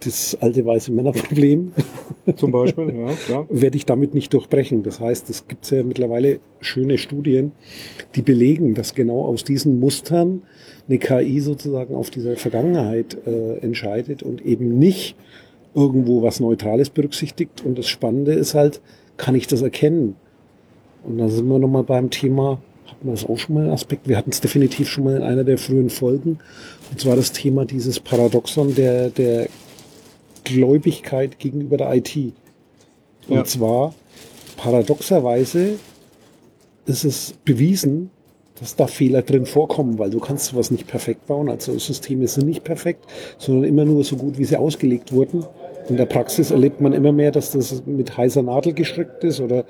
das 0.00 0.36
alte 0.40 0.64
weiße 0.64 0.92
Männerproblem. 0.92 1.72
Zum 2.36 2.52
Beispiel, 2.52 2.94
ja, 2.94 3.12
klar. 3.14 3.46
Werde 3.50 3.76
ich 3.76 3.86
damit 3.86 4.14
nicht 4.14 4.32
durchbrechen. 4.32 4.82
Das 4.82 5.00
heißt, 5.00 5.28
es 5.30 5.48
gibt 5.48 5.70
ja 5.70 5.82
mittlerweile 5.82 6.40
schöne 6.60 6.98
Studien, 6.98 7.52
die 8.14 8.22
belegen, 8.22 8.74
dass 8.74 8.94
genau 8.94 9.22
aus 9.24 9.44
diesen 9.44 9.80
Mustern 9.80 10.42
eine 10.88 10.98
KI 10.98 11.40
sozusagen 11.40 11.94
auf 11.94 12.10
dieser 12.10 12.36
Vergangenheit 12.36 13.16
äh, 13.26 13.58
entscheidet 13.58 14.22
und 14.22 14.44
eben 14.44 14.78
nicht 14.78 15.16
irgendwo 15.74 16.22
was 16.22 16.40
Neutrales 16.40 16.90
berücksichtigt. 16.90 17.64
Und 17.64 17.78
das 17.78 17.88
Spannende 17.88 18.32
ist 18.32 18.54
halt, 18.54 18.80
kann 19.16 19.34
ich 19.34 19.46
das 19.46 19.62
erkennen? 19.62 20.16
Und 21.04 21.18
da 21.18 21.28
sind 21.28 21.48
wir 21.48 21.58
nochmal 21.58 21.84
beim 21.84 22.10
Thema, 22.10 22.60
hatten 22.86 23.06
wir 23.06 23.12
das 23.12 23.26
auch 23.26 23.38
schon 23.38 23.54
mal 23.54 23.64
einen 23.64 23.72
Aspekt, 23.72 24.08
wir 24.08 24.16
hatten 24.16 24.30
es 24.30 24.40
definitiv 24.40 24.88
schon 24.88 25.04
mal 25.04 25.16
in 25.16 25.22
einer 25.22 25.44
der 25.44 25.58
frühen 25.58 25.90
Folgen, 25.90 26.38
und 26.90 27.00
zwar 27.00 27.16
das 27.16 27.32
Thema 27.32 27.64
dieses 27.64 28.00
Paradoxon 28.00 28.74
der, 28.74 29.10
der 29.10 29.48
Gläubigkeit 30.48 31.38
gegenüber 31.38 31.76
der 31.76 31.94
IT. 31.94 32.16
Und 33.28 33.36
ja. 33.36 33.44
zwar, 33.44 33.94
paradoxerweise 34.56 35.78
ist 36.86 37.04
es 37.04 37.34
bewiesen, 37.44 38.10
dass 38.60 38.74
da 38.74 38.86
Fehler 38.86 39.22
drin 39.22 39.46
vorkommen, 39.46 39.98
weil 39.98 40.10
du 40.10 40.18
kannst 40.18 40.46
sowas 40.46 40.70
nicht 40.70 40.86
perfekt 40.86 41.26
bauen. 41.26 41.48
Also 41.48 41.78
Systeme 41.78 42.26
sind 42.26 42.46
nicht 42.46 42.64
perfekt, 42.64 43.04
sondern 43.38 43.64
immer 43.64 43.84
nur 43.84 44.02
so 44.02 44.16
gut, 44.16 44.38
wie 44.38 44.44
sie 44.44 44.56
ausgelegt 44.56 45.12
wurden. 45.12 45.44
In 45.88 45.96
der 45.96 46.06
Praxis 46.06 46.50
erlebt 46.50 46.80
man 46.80 46.92
immer 46.92 47.12
mehr, 47.12 47.30
dass 47.30 47.52
das 47.52 47.84
mit 47.86 48.16
heißer 48.16 48.42
Nadel 48.42 48.72
gestrickt 48.72 49.22
ist 49.24 49.40
oder 49.40 49.64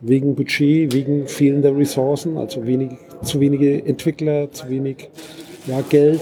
wegen 0.00 0.34
Budget, 0.34 0.92
wegen 0.92 1.26
fehlender 1.26 1.76
Ressourcen, 1.76 2.36
also 2.36 2.66
wenig, 2.66 2.90
zu 3.22 3.40
wenige 3.40 3.84
Entwickler, 3.84 4.52
zu 4.52 4.68
wenig 4.68 5.08
ja, 5.66 5.80
Geld, 5.88 6.20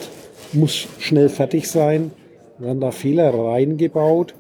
muss 0.52 0.86
schnell 0.98 1.28
fertig 1.28 1.68
sein, 1.68 2.10
werden 2.58 2.80
da 2.80 2.90
Fehler 2.90 3.32
reingebaut. 3.34 4.34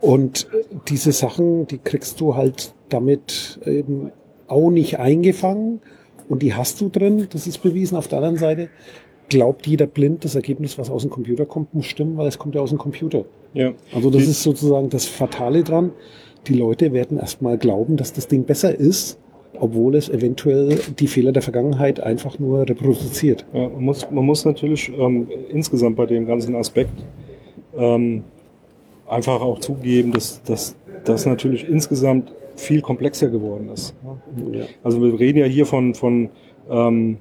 Und 0.00 0.48
diese 0.88 1.12
Sachen, 1.12 1.66
die 1.66 1.78
kriegst 1.78 2.20
du 2.20 2.36
halt 2.36 2.74
damit 2.88 3.60
eben 3.64 4.12
auch 4.46 4.70
nicht 4.70 4.98
eingefangen 4.98 5.80
und 6.28 6.42
die 6.42 6.54
hast 6.54 6.80
du 6.80 6.88
drin, 6.88 7.26
das 7.30 7.46
ist 7.46 7.58
bewiesen. 7.58 7.96
Auf 7.96 8.08
der 8.08 8.18
anderen 8.18 8.36
Seite 8.36 8.68
glaubt 9.28 9.66
jeder 9.66 9.86
blind, 9.86 10.24
das 10.24 10.34
Ergebnis, 10.34 10.78
was 10.78 10.90
aus 10.90 11.02
dem 11.02 11.10
Computer 11.10 11.46
kommt, 11.46 11.74
muss 11.74 11.86
stimmen, 11.86 12.16
weil 12.16 12.28
es 12.28 12.38
kommt 12.38 12.54
ja 12.54 12.60
aus 12.60 12.70
dem 12.70 12.78
Computer. 12.78 13.24
Ja. 13.54 13.72
Also 13.94 14.10
das 14.10 14.22
ist 14.22 14.42
sozusagen 14.42 14.88
das 14.88 15.06
Fatale 15.06 15.64
dran. 15.64 15.92
Die 16.46 16.54
Leute 16.54 16.92
werden 16.92 17.18
erstmal 17.18 17.58
glauben, 17.58 17.96
dass 17.96 18.12
das 18.12 18.28
Ding 18.28 18.44
besser 18.44 18.74
ist, 18.74 19.18
obwohl 19.60 19.96
es 19.96 20.08
eventuell 20.08 20.78
die 20.98 21.06
Fehler 21.06 21.32
der 21.32 21.42
Vergangenheit 21.42 22.00
einfach 22.00 22.38
nur 22.38 22.68
reproduziert. 22.68 23.44
Ja, 23.52 23.68
man, 23.68 23.84
muss, 23.84 24.10
man 24.10 24.24
muss 24.24 24.44
natürlich 24.44 24.92
ähm, 24.98 25.28
insgesamt 25.50 25.96
bei 25.96 26.06
dem 26.06 26.26
ganzen 26.26 26.54
Aspekt 26.56 26.92
ähm, 27.76 28.24
einfach 29.06 29.40
auch 29.40 29.58
zugeben, 29.58 30.12
dass 30.12 30.42
das 31.04 31.26
natürlich 31.26 31.68
insgesamt 31.68 32.32
viel 32.56 32.80
komplexer 32.80 33.28
geworden 33.28 33.68
ist. 33.72 33.94
Ja. 34.52 34.64
Also 34.82 35.02
wir 35.02 35.18
reden 35.18 35.38
ja 35.38 35.46
hier 35.46 35.64
von, 35.64 35.94
von 35.94 36.28
ähm, 36.68 37.18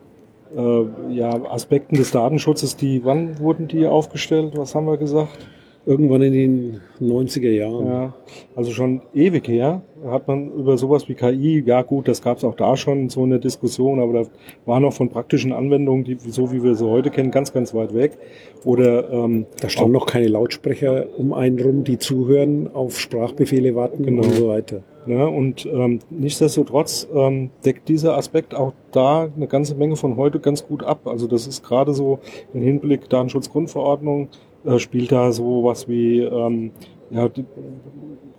äh, 0.55 1.13
ja, 1.13 1.29
Aspekten 1.45 1.95
des 1.95 2.11
Datenschutzes, 2.11 2.75
die, 2.75 3.03
wann 3.03 3.39
wurden 3.39 3.67
die 3.67 3.85
aufgestellt? 3.85 4.53
Was 4.57 4.75
haben 4.75 4.87
wir 4.87 4.97
gesagt? 4.97 5.47
Irgendwann 5.87 6.21
in 6.21 6.33
den 6.33 6.81
90er 6.99 7.49
Jahren. 7.49 7.87
Ja, 7.87 8.13
also 8.57 8.71
schon 8.71 9.01
ewig 9.13 9.47
her 9.47 9.83
hat 10.05 10.27
man 10.27 10.51
über 10.51 10.77
sowas 10.77 11.07
wie 11.07 11.13
KI, 11.13 11.63
ja 11.65 11.81
gut, 11.81 12.09
das 12.09 12.21
gab 12.21 12.39
es 12.39 12.43
auch 12.43 12.55
da 12.55 12.75
schon 12.75 13.07
so 13.07 13.23
eine 13.23 13.39
Diskussion, 13.39 14.01
aber 14.01 14.11
da 14.11 14.29
war 14.65 14.81
noch 14.81 14.91
von 14.91 15.07
praktischen 15.07 15.53
Anwendungen, 15.53 16.03
die 16.03 16.17
so 16.19 16.51
wie 16.51 16.61
wir 16.61 16.75
sie 16.75 16.85
heute 16.85 17.09
kennen, 17.09 17.31
ganz, 17.31 17.53
ganz 17.53 17.73
weit 17.73 17.93
weg. 17.93 18.17
Oder 18.65 19.09
ähm, 19.11 19.45
da 19.61 19.69
standen 19.69 19.93
noch 19.93 20.07
keine 20.07 20.27
Lautsprecher 20.27 21.07
um 21.17 21.31
einen 21.31 21.57
rum, 21.57 21.85
die 21.85 21.97
zuhören, 21.97 22.69
auf 22.73 22.99
Sprachbefehle 22.99 23.73
warten 23.73 24.03
genau. 24.03 24.23
und 24.23 24.33
so 24.33 24.49
weiter. 24.49 24.83
Ja, 25.07 25.23
und 25.25 25.65
ähm, 25.65 25.99
nichtsdestotrotz 26.09 27.07
ähm, 27.15 27.49
deckt 27.65 27.87
dieser 27.87 28.17
Aspekt 28.17 28.53
auch 28.53 28.73
da 28.91 29.29
eine 29.33 29.47
ganze 29.47 29.75
Menge 29.75 29.95
von 29.95 30.17
heute 30.17 30.41
ganz 30.41 30.67
gut 30.67 30.83
ab. 30.83 31.07
Also 31.07 31.27
das 31.27 31.47
ist 31.47 31.63
gerade 31.63 31.93
so 31.93 32.19
im 32.53 32.61
Hinblick 32.61 33.07
Datenschutzgrundverordnung 33.07 34.27
äh, 34.65 34.79
spielt 34.79 35.11
da 35.11 35.31
so 35.31 35.63
was 35.63 35.87
wie 35.87 36.21
ähm, 36.21 36.71
ja, 37.09 37.29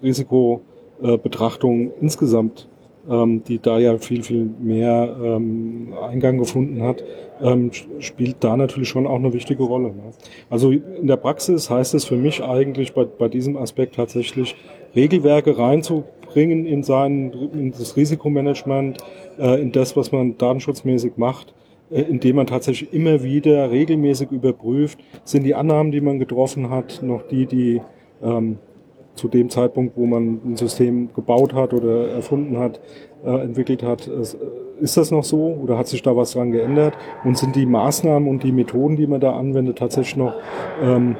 Risikobetrachtung 0.02 1.92
insgesamt, 2.00 2.68
ähm, 3.08 3.42
die 3.44 3.58
da 3.58 3.78
ja 3.78 3.96
viel, 3.98 4.22
viel 4.22 4.50
mehr 4.60 5.16
ähm, 5.22 5.94
Eingang 6.00 6.38
gefunden 6.38 6.82
hat, 6.82 7.02
ähm, 7.40 7.70
spielt 7.98 8.36
da 8.40 8.56
natürlich 8.56 8.88
schon 8.88 9.06
auch 9.06 9.16
eine 9.16 9.32
wichtige 9.32 9.62
Rolle. 9.62 9.88
Ne? 9.88 10.12
Also 10.50 10.70
in 10.70 11.06
der 11.06 11.16
Praxis 11.16 11.70
heißt 11.70 11.94
es 11.94 12.04
für 12.04 12.16
mich 12.16 12.42
eigentlich 12.42 12.92
bei, 12.92 13.04
bei 13.04 13.28
diesem 13.28 13.56
Aspekt 13.56 13.94
tatsächlich, 13.96 14.56
Regelwerke 14.94 15.58
reinzubringen 15.58 16.66
in 16.66 16.82
sein, 16.82 17.32
in 17.52 17.72
das 17.72 17.96
Risikomanagement, 17.96 18.98
äh, 19.38 19.60
in 19.60 19.72
das, 19.72 19.96
was 19.96 20.12
man 20.12 20.36
datenschutzmäßig 20.38 21.12
macht, 21.16 21.54
indem 21.90 22.36
man 22.36 22.46
tatsächlich 22.46 22.92
immer 22.92 23.22
wieder 23.22 23.70
regelmäßig 23.70 24.30
überprüft, 24.30 24.98
sind 25.24 25.44
die 25.44 25.54
Annahmen, 25.54 25.92
die 25.92 26.00
man 26.00 26.18
getroffen 26.18 26.70
hat, 26.70 27.00
noch 27.02 27.22
die, 27.22 27.46
die 27.46 27.80
ähm, 28.22 28.58
zu 29.14 29.28
dem 29.28 29.50
Zeitpunkt, 29.50 29.96
wo 29.96 30.06
man 30.06 30.40
ein 30.44 30.56
System 30.56 31.12
gebaut 31.12 31.52
hat 31.52 31.74
oder 31.74 32.08
erfunden 32.08 32.58
hat, 32.58 32.80
äh, 33.24 33.42
entwickelt 33.42 33.82
hat, 33.82 34.06
äh, 34.06 34.22
ist 34.80 34.96
das 34.96 35.10
noch 35.10 35.24
so 35.24 35.58
oder 35.62 35.76
hat 35.76 35.88
sich 35.88 36.02
da 36.02 36.16
was 36.16 36.32
dran 36.32 36.52
geändert? 36.52 36.94
Und 37.24 37.36
sind 37.36 37.56
die 37.56 37.66
Maßnahmen 37.66 38.28
und 38.28 38.42
die 38.44 38.52
Methoden, 38.52 38.96
die 38.96 39.06
man 39.06 39.20
da 39.20 39.32
anwendet, 39.32 39.78
tatsächlich 39.78 40.16
noch 40.16 40.34
ähm, 40.82 41.16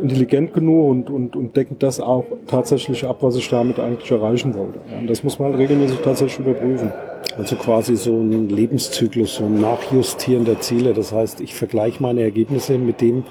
intelligent 0.00 0.54
genug 0.54 0.90
und, 0.90 1.10
und, 1.10 1.36
und 1.36 1.56
decken 1.56 1.78
das 1.78 2.00
auch 2.00 2.24
tatsächlich 2.46 3.04
ab, 3.04 3.18
was 3.20 3.36
ich 3.36 3.48
damit 3.48 3.78
eigentlich 3.78 4.10
erreichen 4.10 4.54
wollte. 4.54 4.80
Und 4.98 5.08
das 5.08 5.22
muss 5.22 5.38
man 5.38 5.50
halt 5.50 5.58
regelmäßig 5.60 5.98
tatsächlich 5.98 6.46
überprüfen. 6.46 6.92
Also 7.36 7.56
quasi 7.56 7.96
so 7.96 8.12
ein 8.12 8.48
Lebenszyklus, 8.48 9.36
so 9.36 9.44
ein 9.44 9.60
Nachjustieren 9.60 10.44
der 10.44 10.60
Ziele. 10.60 10.92
Das 10.92 11.12
heißt, 11.12 11.40
ich 11.40 11.54
vergleiche 11.54 12.02
meine 12.02 12.22
Ergebnisse 12.22 12.78
mit 12.78 13.00
dem, 13.00 13.24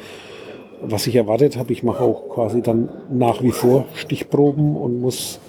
was 0.81 1.07
ich 1.07 1.15
erwartet 1.15 1.57
habe. 1.57 1.73
Ich 1.73 1.83
mache 1.83 2.03
auch 2.03 2.29
quasi 2.29 2.61
dann 2.61 2.89
nach 3.11 3.41
wie 3.43 3.51
vor 3.51 3.85
Stichproben 3.95 4.75
und 4.75 5.01
muss 5.01 5.39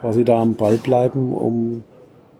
quasi 0.00 0.24
da 0.24 0.40
am 0.40 0.54
Ball 0.54 0.76
bleiben, 0.76 1.34
um 1.34 1.84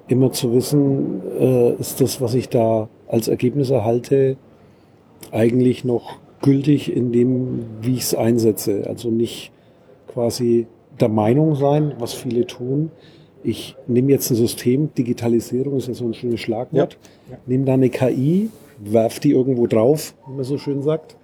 immer 0.08 0.32
zu 0.32 0.52
wissen, 0.52 1.22
äh, 1.38 1.74
ist 1.74 2.00
das, 2.00 2.20
was 2.20 2.34
ich 2.34 2.48
da 2.48 2.88
als 3.06 3.28
Ergebnis 3.28 3.70
erhalte, 3.70 4.36
eigentlich 5.30 5.84
noch 5.84 6.18
gültig 6.42 6.94
in 6.94 7.12
dem, 7.12 7.64
wie 7.80 7.94
ich 7.94 8.02
es 8.02 8.14
einsetze. 8.14 8.84
Also 8.86 9.10
nicht 9.10 9.52
quasi 10.08 10.66
der 10.98 11.08
Meinung 11.08 11.54
sein, 11.54 11.94
was 11.98 12.12
viele 12.12 12.46
tun. 12.46 12.90
Ich 13.42 13.76
nehme 13.86 14.10
jetzt 14.10 14.30
ein 14.30 14.36
System, 14.36 14.92
Digitalisierung 14.94 15.76
ist 15.76 15.88
ja 15.88 15.94
so 15.94 16.04
ein 16.04 16.14
schönes 16.14 16.40
Schlagwort, 16.40 16.98
ja. 17.28 17.36
Ja. 17.36 17.38
nehme 17.46 17.64
da 17.64 17.74
eine 17.74 17.88
KI, 17.88 18.50
werf 18.78 19.18
die 19.18 19.30
irgendwo 19.30 19.66
drauf, 19.66 20.14
wie 20.26 20.34
man 20.34 20.44
so 20.44 20.58
schön 20.58 20.82
sagt, 20.82 21.16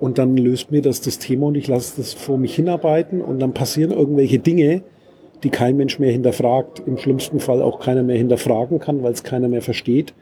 und 0.00 0.18
dann 0.18 0.36
löst 0.36 0.72
mir 0.72 0.82
das 0.82 1.00
das 1.02 1.18
Thema 1.18 1.46
und 1.46 1.56
ich 1.56 1.68
lasse 1.68 1.94
das 1.98 2.14
vor 2.14 2.38
mich 2.38 2.56
hinarbeiten 2.56 3.20
und 3.20 3.38
dann 3.38 3.52
passieren 3.52 3.92
irgendwelche 3.92 4.38
Dinge, 4.38 4.82
die 5.42 5.50
kein 5.50 5.76
Mensch 5.76 5.98
mehr 5.98 6.10
hinterfragt, 6.10 6.82
im 6.86 6.98
schlimmsten 6.98 7.38
Fall 7.38 7.62
auch 7.62 7.78
keiner 7.78 8.02
mehr 8.02 8.16
hinterfragen 8.16 8.78
kann, 8.78 9.02
weil 9.02 9.12
es 9.12 9.22
keiner 9.22 9.48
mehr 9.48 9.62
versteht. 9.62 10.14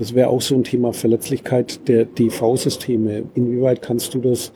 Das 0.00 0.14
wäre 0.14 0.30
auch 0.30 0.40
so 0.40 0.54
ein 0.54 0.64
Thema 0.64 0.94
Verletzlichkeit 0.94 1.86
der 1.86 2.06
DV-Systeme. 2.06 3.24
Inwieweit 3.34 3.82
kannst 3.82 4.14
du 4.14 4.18
das 4.18 4.50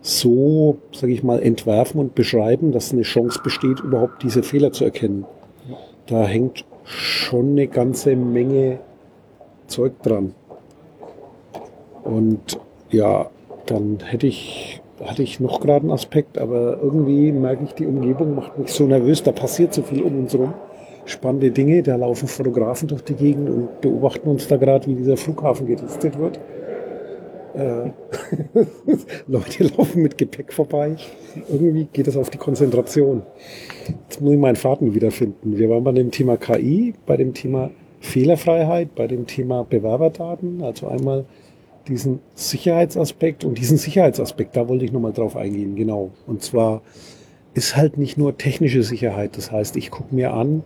so, 0.00 0.76
sage 0.92 1.12
ich 1.12 1.24
mal, 1.24 1.42
entwerfen 1.42 2.00
und 2.00 2.14
beschreiben, 2.14 2.70
dass 2.70 2.92
eine 2.92 3.02
Chance 3.02 3.40
besteht, 3.42 3.80
überhaupt 3.80 4.22
diese 4.22 4.44
Fehler 4.44 4.70
zu 4.70 4.84
erkennen? 4.84 5.26
Da 6.06 6.24
hängt 6.24 6.64
schon 6.84 7.50
eine 7.50 7.66
ganze 7.66 8.14
Menge 8.14 8.78
Zeug 9.66 10.00
dran. 10.04 10.36
Und 12.04 12.60
ja, 12.90 13.28
dann 13.66 13.98
hätte 14.04 14.28
ich, 14.28 14.80
hatte 15.04 15.24
ich 15.24 15.40
noch 15.40 15.58
gerade 15.58 15.82
einen 15.82 15.90
Aspekt, 15.90 16.38
aber 16.38 16.78
irgendwie 16.80 17.32
merke 17.32 17.64
ich, 17.64 17.72
die 17.72 17.86
Umgebung 17.86 18.36
macht 18.36 18.56
mich 18.56 18.70
so 18.70 18.84
nervös, 18.84 19.24
da 19.24 19.32
passiert 19.32 19.74
so 19.74 19.82
viel 19.82 20.02
um 20.02 20.20
uns 20.20 20.32
rum 20.36 20.54
spannende 21.10 21.50
Dinge. 21.50 21.82
Da 21.82 21.96
laufen 21.96 22.28
Fotografen 22.28 22.88
durch 22.88 23.02
die 23.02 23.14
Gegend 23.14 23.48
und 23.50 23.80
beobachten 23.80 24.28
uns 24.28 24.48
da 24.48 24.56
gerade, 24.56 24.86
wie 24.86 24.94
dieser 24.94 25.16
Flughafen 25.16 25.66
gelistet 25.66 26.18
wird. 26.18 26.40
Äh, 27.54 27.90
Leute 29.26 29.64
laufen 29.64 30.02
mit 30.02 30.16
Gepäck 30.16 30.52
vorbei. 30.52 30.96
Irgendwie 31.50 31.88
geht 31.92 32.08
es 32.08 32.16
auf 32.16 32.30
die 32.30 32.38
Konzentration. 32.38 33.22
Jetzt 34.08 34.20
muss 34.20 34.32
ich 34.32 34.38
meinen 34.38 34.56
Faden 34.56 34.94
wiederfinden. 34.94 35.58
Wir 35.58 35.68
waren 35.68 35.84
bei 35.84 35.92
dem 35.92 36.10
Thema 36.10 36.36
KI, 36.36 36.94
bei 37.06 37.16
dem 37.16 37.34
Thema 37.34 37.70
Fehlerfreiheit, 38.00 38.94
bei 38.94 39.06
dem 39.06 39.26
Thema 39.26 39.64
Bewerberdaten. 39.64 40.62
Also 40.62 40.88
einmal 40.88 41.24
diesen 41.88 42.20
Sicherheitsaspekt 42.34 43.44
und 43.44 43.58
diesen 43.58 43.76
Sicherheitsaspekt, 43.78 44.56
da 44.56 44.68
wollte 44.68 44.84
ich 44.84 44.92
nochmal 44.92 45.12
drauf 45.12 45.36
eingehen, 45.36 45.74
genau. 45.74 46.10
Und 46.26 46.42
zwar 46.42 46.82
ist 47.54 47.76
halt 47.76 47.98
nicht 47.98 48.16
nur 48.16 48.38
technische 48.38 48.82
Sicherheit. 48.82 49.36
Das 49.36 49.50
heißt, 49.50 49.76
ich 49.76 49.90
gucke 49.90 50.14
mir 50.14 50.32
an, 50.32 50.62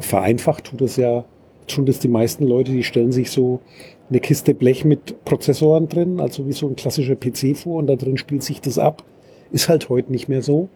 vereinfacht 0.00 0.64
tut 0.64 0.82
es 0.82 0.96
ja 0.96 1.24
schon 1.68 1.86
das 1.86 2.00
die 2.00 2.08
meisten 2.08 2.44
Leute, 2.44 2.72
die 2.72 2.82
stellen 2.82 3.12
sich 3.12 3.30
so 3.30 3.60
eine 4.08 4.20
Kiste 4.20 4.54
Blech 4.54 4.84
mit 4.84 5.24
Prozessoren 5.24 5.88
drin, 5.88 6.20
also 6.20 6.46
wie 6.46 6.52
so 6.52 6.66
ein 6.66 6.76
klassischer 6.76 7.14
PC 7.14 7.56
vor 7.56 7.78
und 7.78 7.86
da 7.86 7.96
drin 7.96 8.16
spielt 8.16 8.42
sich 8.42 8.60
das 8.60 8.78
ab. 8.78 9.04
Ist 9.52 9.68
halt 9.68 9.88
heute 9.88 10.10
nicht 10.10 10.28
mehr 10.28 10.42
so, 10.42 10.68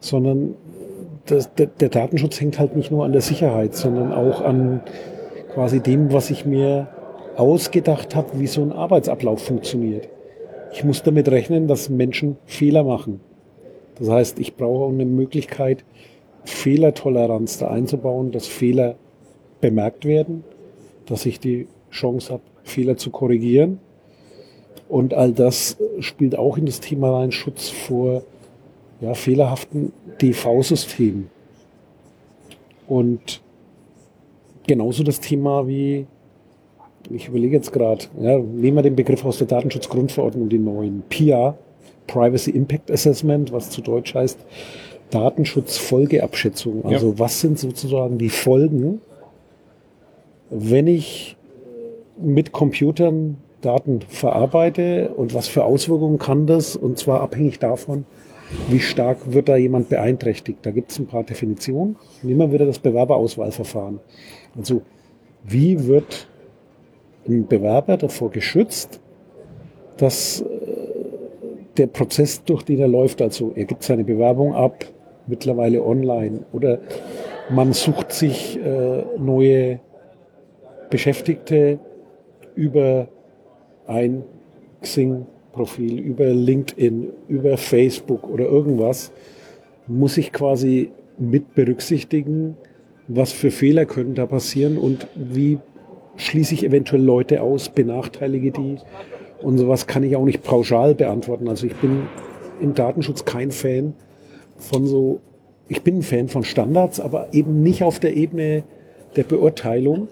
sondern 0.00 0.54
das, 1.26 1.54
der, 1.54 1.66
der 1.66 1.88
Datenschutz 1.88 2.40
hängt 2.40 2.58
halt 2.58 2.76
nicht 2.76 2.90
nur 2.90 3.04
an 3.04 3.12
der 3.12 3.20
Sicherheit, 3.20 3.74
sondern 3.74 4.12
auch 4.12 4.40
an 4.40 4.80
quasi 5.52 5.80
dem, 5.80 6.12
was 6.12 6.30
ich 6.30 6.46
mir 6.46 6.88
ausgedacht 7.36 8.14
habe, 8.14 8.40
wie 8.40 8.46
so 8.46 8.62
ein 8.62 8.72
Arbeitsablauf 8.72 9.42
funktioniert. 9.42 10.08
Ich 10.72 10.84
muss 10.84 11.02
damit 11.02 11.28
rechnen, 11.30 11.68
dass 11.68 11.90
Menschen 11.90 12.36
Fehler 12.46 12.84
machen. 12.84 13.20
Das 13.98 14.08
heißt, 14.08 14.38
ich 14.38 14.56
brauche 14.56 14.92
eine 14.92 15.04
Möglichkeit, 15.04 15.84
Fehlertoleranz 16.44 17.58
da 17.58 17.68
einzubauen, 17.68 18.32
dass 18.32 18.46
Fehler 18.46 18.96
bemerkt 19.60 20.04
werden, 20.04 20.44
dass 21.06 21.26
ich 21.26 21.40
die 21.40 21.68
Chance 21.90 22.34
habe, 22.34 22.42
Fehler 22.64 22.96
zu 22.96 23.10
korrigieren. 23.10 23.78
Und 24.88 25.14
all 25.14 25.32
das 25.32 25.76
spielt 26.00 26.36
auch 26.36 26.58
in 26.58 26.66
das 26.66 26.80
Thema 26.80 27.18
rein 27.18 27.32
Schutz 27.32 27.68
vor 27.68 28.22
ja, 29.00 29.14
fehlerhaften 29.14 29.92
DV-Systemen. 30.20 31.30
Und 32.86 33.40
genauso 34.66 35.02
das 35.02 35.20
Thema 35.20 35.66
wie, 35.66 36.06
ich 37.10 37.28
überlege 37.28 37.56
jetzt 37.56 37.72
gerade, 37.72 38.04
ja, 38.20 38.38
nehmen 38.38 38.76
wir 38.76 38.82
den 38.82 38.96
Begriff 38.96 39.24
aus 39.24 39.38
der 39.38 39.46
Datenschutzgrundverordnung, 39.46 40.48
den 40.48 40.64
neuen 40.64 41.02
PIA, 41.08 41.56
Privacy 42.06 42.50
Impact 42.50 42.90
Assessment, 42.90 43.52
was 43.52 43.70
zu 43.70 43.80
Deutsch 43.80 44.14
heißt 44.14 44.38
Datenschutzfolgeabschätzung. 45.12 46.84
Also 46.84 47.10
ja. 47.10 47.18
was 47.18 47.40
sind 47.40 47.58
sozusagen 47.58 48.18
die 48.18 48.30
Folgen, 48.30 49.00
wenn 50.50 50.86
ich 50.86 51.36
mit 52.18 52.52
Computern 52.52 53.36
Daten 53.60 54.00
verarbeite 54.08 55.10
und 55.16 55.34
was 55.34 55.48
für 55.48 55.64
Auswirkungen 55.64 56.18
kann 56.18 56.46
das? 56.46 56.76
Und 56.76 56.98
zwar 56.98 57.20
abhängig 57.20 57.58
davon, 57.58 58.04
wie 58.68 58.80
stark 58.80 59.32
wird 59.32 59.48
da 59.48 59.56
jemand 59.56 59.88
beeinträchtigt. 59.88 60.58
Da 60.62 60.70
gibt 60.70 60.90
es 60.90 60.98
ein 60.98 61.06
paar 61.06 61.24
Definitionen. 61.24 61.96
Nehmen 62.22 62.40
wir 62.40 62.52
wieder 62.52 62.66
das 62.66 62.78
Bewerberauswahlverfahren. 62.80 64.00
Also 64.56 64.82
wie 65.44 65.86
wird 65.86 66.26
ein 67.26 67.46
Bewerber 67.46 67.96
davor 67.96 68.30
geschützt, 68.30 69.00
dass 69.96 70.40
äh, 70.40 70.44
der 71.76 71.86
Prozess, 71.86 72.42
durch 72.44 72.62
den 72.62 72.80
er 72.80 72.88
läuft, 72.88 73.22
also 73.22 73.52
er 73.54 73.64
gibt 73.64 73.82
seine 73.84 74.04
Bewerbung 74.04 74.54
ab, 74.54 74.84
mittlerweile 75.26 75.84
online, 75.84 76.40
oder 76.52 76.78
man 77.50 77.72
sucht 77.72 78.12
sich 78.12 78.58
äh, 78.58 79.04
neue 79.18 79.80
Beschäftigte 80.90 81.78
über 82.54 83.08
ein 83.86 84.24
Xing-Profil, 84.82 85.98
über 85.98 86.26
LinkedIn, 86.26 87.10
über 87.28 87.56
Facebook 87.56 88.28
oder 88.28 88.44
irgendwas, 88.44 89.12
muss 89.86 90.16
ich 90.16 90.32
quasi 90.32 90.92
mit 91.18 91.54
berücksichtigen, 91.54 92.56
was 93.08 93.32
für 93.32 93.50
Fehler 93.50 93.84
können 93.84 94.14
da 94.14 94.26
passieren 94.26 94.78
und 94.78 95.06
wie 95.14 95.58
schließe 96.16 96.54
ich 96.54 96.64
eventuell 96.64 97.02
Leute 97.02 97.42
aus, 97.42 97.68
benachteilige 97.68 98.50
die 98.50 98.76
und 99.42 99.58
sowas 99.58 99.86
kann 99.86 100.04
ich 100.04 100.14
auch 100.16 100.24
nicht 100.24 100.42
pauschal 100.42 100.94
beantworten. 100.94 101.48
Also 101.48 101.66
ich 101.66 101.74
bin 101.76 102.02
im 102.60 102.74
Datenschutz 102.74 103.24
kein 103.24 103.50
Fan 103.50 103.94
von 104.62 104.86
so, 104.86 105.20
ich 105.68 105.82
bin 105.82 105.98
ein 105.98 106.02
Fan 106.02 106.28
von 106.28 106.44
Standards, 106.44 107.00
aber 107.00 107.28
eben 107.32 107.62
nicht 107.62 107.82
auf 107.82 107.98
der 107.98 108.16
Ebene 108.16 108.64
der 109.16 109.24
Beurteilung. 109.24 110.08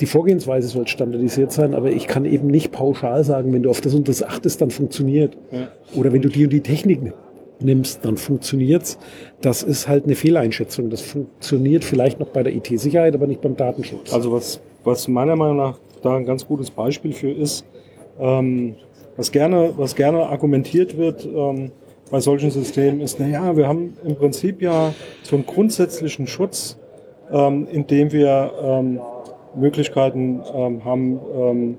Die 0.00 0.06
Vorgehensweise 0.06 0.68
soll 0.68 0.86
standardisiert 0.86 1.52
sein, 1.52 1.74
aber 1.74 1.90
ich 1.90 2.06
kann 2.06 2.24
eben 2.24 2.46
nicht 2.46 2.70
pauschal 2.70 3.24
sagen, 3.24 3.52
wenn 3.52 3.64
du 3.64 3.70
auf 3.70 3.80
das 3.80 3.94
und 3.94 4.08
das 4.08 4.22
achtest, 4.22 4.60
dann 4.60 4.70
funktioniert. 4.70 5.36
Ja. 5.50 5.68
Oder 5.94 6.12
wenn 6.12 6.22
du 6.22 6.28
die 6.28 6.44
und 6.44 6.52
die 6.52 6.60
Technik 6.60 7.12
nimmst, 7.60 8.04
dann 8.04 8.16
funktioniert's. 8.16 8.98
Das 9.40 9.64
ist 9.64 9.88
halt 9.88 10.04
eine 10.04 10.14
Fehleinschätzung. 10.14 10.90
Das 10.90 11.00
funktioniert 11.00 11.84
vielleicht 11.84 12.20
noch 12.20 12.28
bei 12.28 12.44
der 12.44 12.54
IT-Sicherheit, 12.54 13.14
aber 13.14 13.26
nicht 13.26 13.40
beim 13.40 13.56
Datenschutz. 13.56 14.12
Also 14.12 14.30
was, 14.30 14.60
was 14.84 15.08
meiner 15.08 15.34
Meinung 15.34 15.56
nach 15.56 15.78
da 16.02 16.16
ein 16.16 16.24
ganz 16.24 16.46
gutes 16.46 16.70
Beispiel 16.70 17.12
für 17.12 17.30
ist, 17.30 17.64
ähm, 18.20 18.76
was 19.16 19.32
gerne, 19.32 19.72
was 19.76 19.96
gerne 19.96 20.26
argumentiert 20.26 20.96
wird 20.96 21.26
ähm, 21.26 21.72
bei 22.10 22.20
solchen 22.20 22.50
Systemen 22.50 23.00
ist, 23.00 23.20
naja, 23.20 23.56
wir 23.56 23.68
haben 23.68 23.94
im 24.04 24.16
Prinzip 24.16 24.62
ja 24.62 24.94
so 25.22 25.36
einen 25.36 25.46
grundsätzlichen 25.46 26.26
Schutz, 26.26 26.78
ähm, 27.30 27.66
indem 27.70 28.12
wir 28.12 28.52
ähm, 28.62 29.00
Möglichkeiten 29.54 30.42
ähm, 30.54 30.84
haben, 30.84 31.20
ähm, 31.34 31.78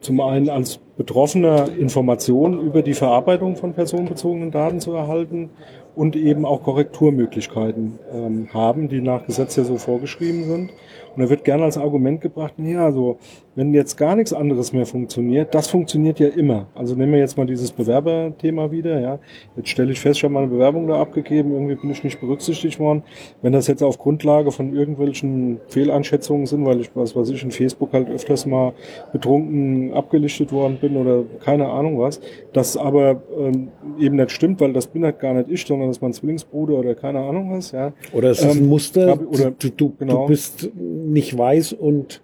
zum 0.00 0.20
einen 0.20 0.50
als 0.50 0.78
Betroffener 0.96 1.68
Informationen 1.76 2.60
über 2.60 2.82
die 2.82 2.94
Verarbeitung 2.94 3.56
von 3.56 3.72
personenbezogenen 3.72 4.50
Daten 4.50 4.80
zu 4.80 4.92
erhalten 4.92 5.50
und 5.96 6.14
eben 6.14 6.44
auch 6.44 6.62
Korrekturmöglichkeiten 6.62 7.98
ähm, 8.12 8.48
haben, 8.52 8.88
die 8.88 9.00
nach 9.00 9.26
Gesetz 9.26 9.56
ja 9.56 9.64
so 9.64 9.76
vorgeschrieben 9.76 10.44
sind. 10.44 10.70
Und 11.16 11.22
da 11.22 11.30
wird 11.30 11.44
gerne 11.44 11.64
als 11.64 11.78
Argument 11.78 12.20
gebracht, 12.20 12.54
ja, 12.58 12.90
so, 12.92 13.18
wenn 13.54 13.72
jetzt 13.72 13.96
gar 13.96 14.16
nichts 14.16 14.32
anderes 14.32 14.72
mehr 14.72 14.86
funktioniert, 14.86 15.54
das 15.54 15.68
funktioniert 15.68 16.18
ja 16.18 16.28
immer. 16.28 16.66
Also 16.74 16.96
nehmen 16.96 17.12
wir 17.12 17.20
jetzt 17.20 17.36
mal 17.36 17.46
dieses 17.46 17.70
Bewerberthema 17.70 18.70
wieder, 18.70 19.00
ja. 19.00 19.18
Jetzt 19.56 19.68
stelle 19.68 19.92
ich 19.92 20.00
fest, 20.00 20.18
ich 20.18 20.24
habe 20.24 20.34
meine 20.34 20.48
Bewerbung 20.48 20.88
da 20.88 21.00
abgegeben, 21.00 21.52
irgendwie 21.52 21.76
bin 21.76 21.90
ich 21.90 22.02
nicht 22.02 22.20
berücksichtigt 22.20 22.80
worden. 22.80 23.04
Wenn 23.42 23.52
das 23.52 23.66
jetzt 23.66 23.82
auf 23.82 23.98
Grundlage 23.98 24.50
von 24.50 24.74
irgendwelchen 24.74 25.60
Fehleinschätzungen 25.68 26.46
sind, 26.46 26.64
weil 26.64 26.80
ich, 26.80 26.90
was 26.94 27.14
weiß 27.14 27.30
ich, 27.30 27.42
in 27.42 27.52
Facebook 27.52 27.92
halt 27.92 28.08
öfters 28.10 28.46
mal 28.46 28.72
betrunken 29.12 29.92
abgelichtet 29.92 30.52
worden 30.52 30.78
bin 30.80 30.96
oder 30.96 31.22
keine 31.44 31.68
Ahnung 31.68 31.98
was, 32.00 32.20
das 32.52 32.76
aber 32.76 33.22
ähm, 33.38 33.68
eben 33.98 34.16
nicht 34.16 34.30
stimmt, 34.32 34.60
weil 34.60 34.72
das 34.72 34.86
bin 34.88 35.04
halt 35.04 35.20
gar 35.20 35.34
nicht 35.34 35.48
ich, 35.48 35.64
sondern 35.64 35.88
das 35.88 35.98
ist 35.98 36.02
mein 36.02 36.12
Zwillingsbruder 36.12 36.74
oder 36.74 36.94
keine 36.94 37.20
Ahnung 37.20 37.52
was, 37.52 37.70
ja. 37.72 37.92
Oder 38.12 38.30
es 38.30 38.40
ist 38.40 38.56
ähm, 38.56 38.64
ein 38.64 38.68
Muster, 38.68 39.18
oder, 39.28 39.52
du, 39.52 39.70
du, 39.70 39.94
genau. 39.98 40.22
du 40.22 40.28
bist 40.28 40.70
nicht 41.12 41.36
weiß 41.36 41.72
und 41.72 42.22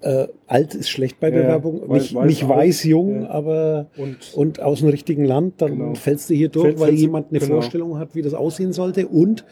äh, 0.00 0.28
alt 0.46 0.74
ist 0.74 0.90
schlecht 0.90 1.20
bei 1.20 1.30
Bewerbung, 1.30 1.80
ja, 1.88 1.94
nicht, 1.94 2.14
weiß, 2.14 2.26
nicht 2.26 2.48
weiß, 2.48 2.84
jung, 2.84 3.22
ja. 3.22 3.30
aber 3.30 3.86
und, 3.96 4.34
und 4.34 4.60
aus 4.60 4.80
dem 4.80 4.88
richtigen 4.88 5.24
Land, 5.24 5.62
dann 5.62 5.78
genau. 5.78 5.94
fällst 5.94 6.30
du 6.30 6.34
hier 6.34 6.48
durch, 6.48 6.76
Fällt, 6.76 6.80
weil 6.80 6.94
jemand 6.94 7.30
eine 7.30 7.40
genau. 7.40 7.54
Vorstellung 7.54 7.98
hat, 7.98 8.14
wie 8.14 8.22
das 8.22 8.34
aussehen 8.34 8.72
sollte 8.72 9.08
und 9.08 9.44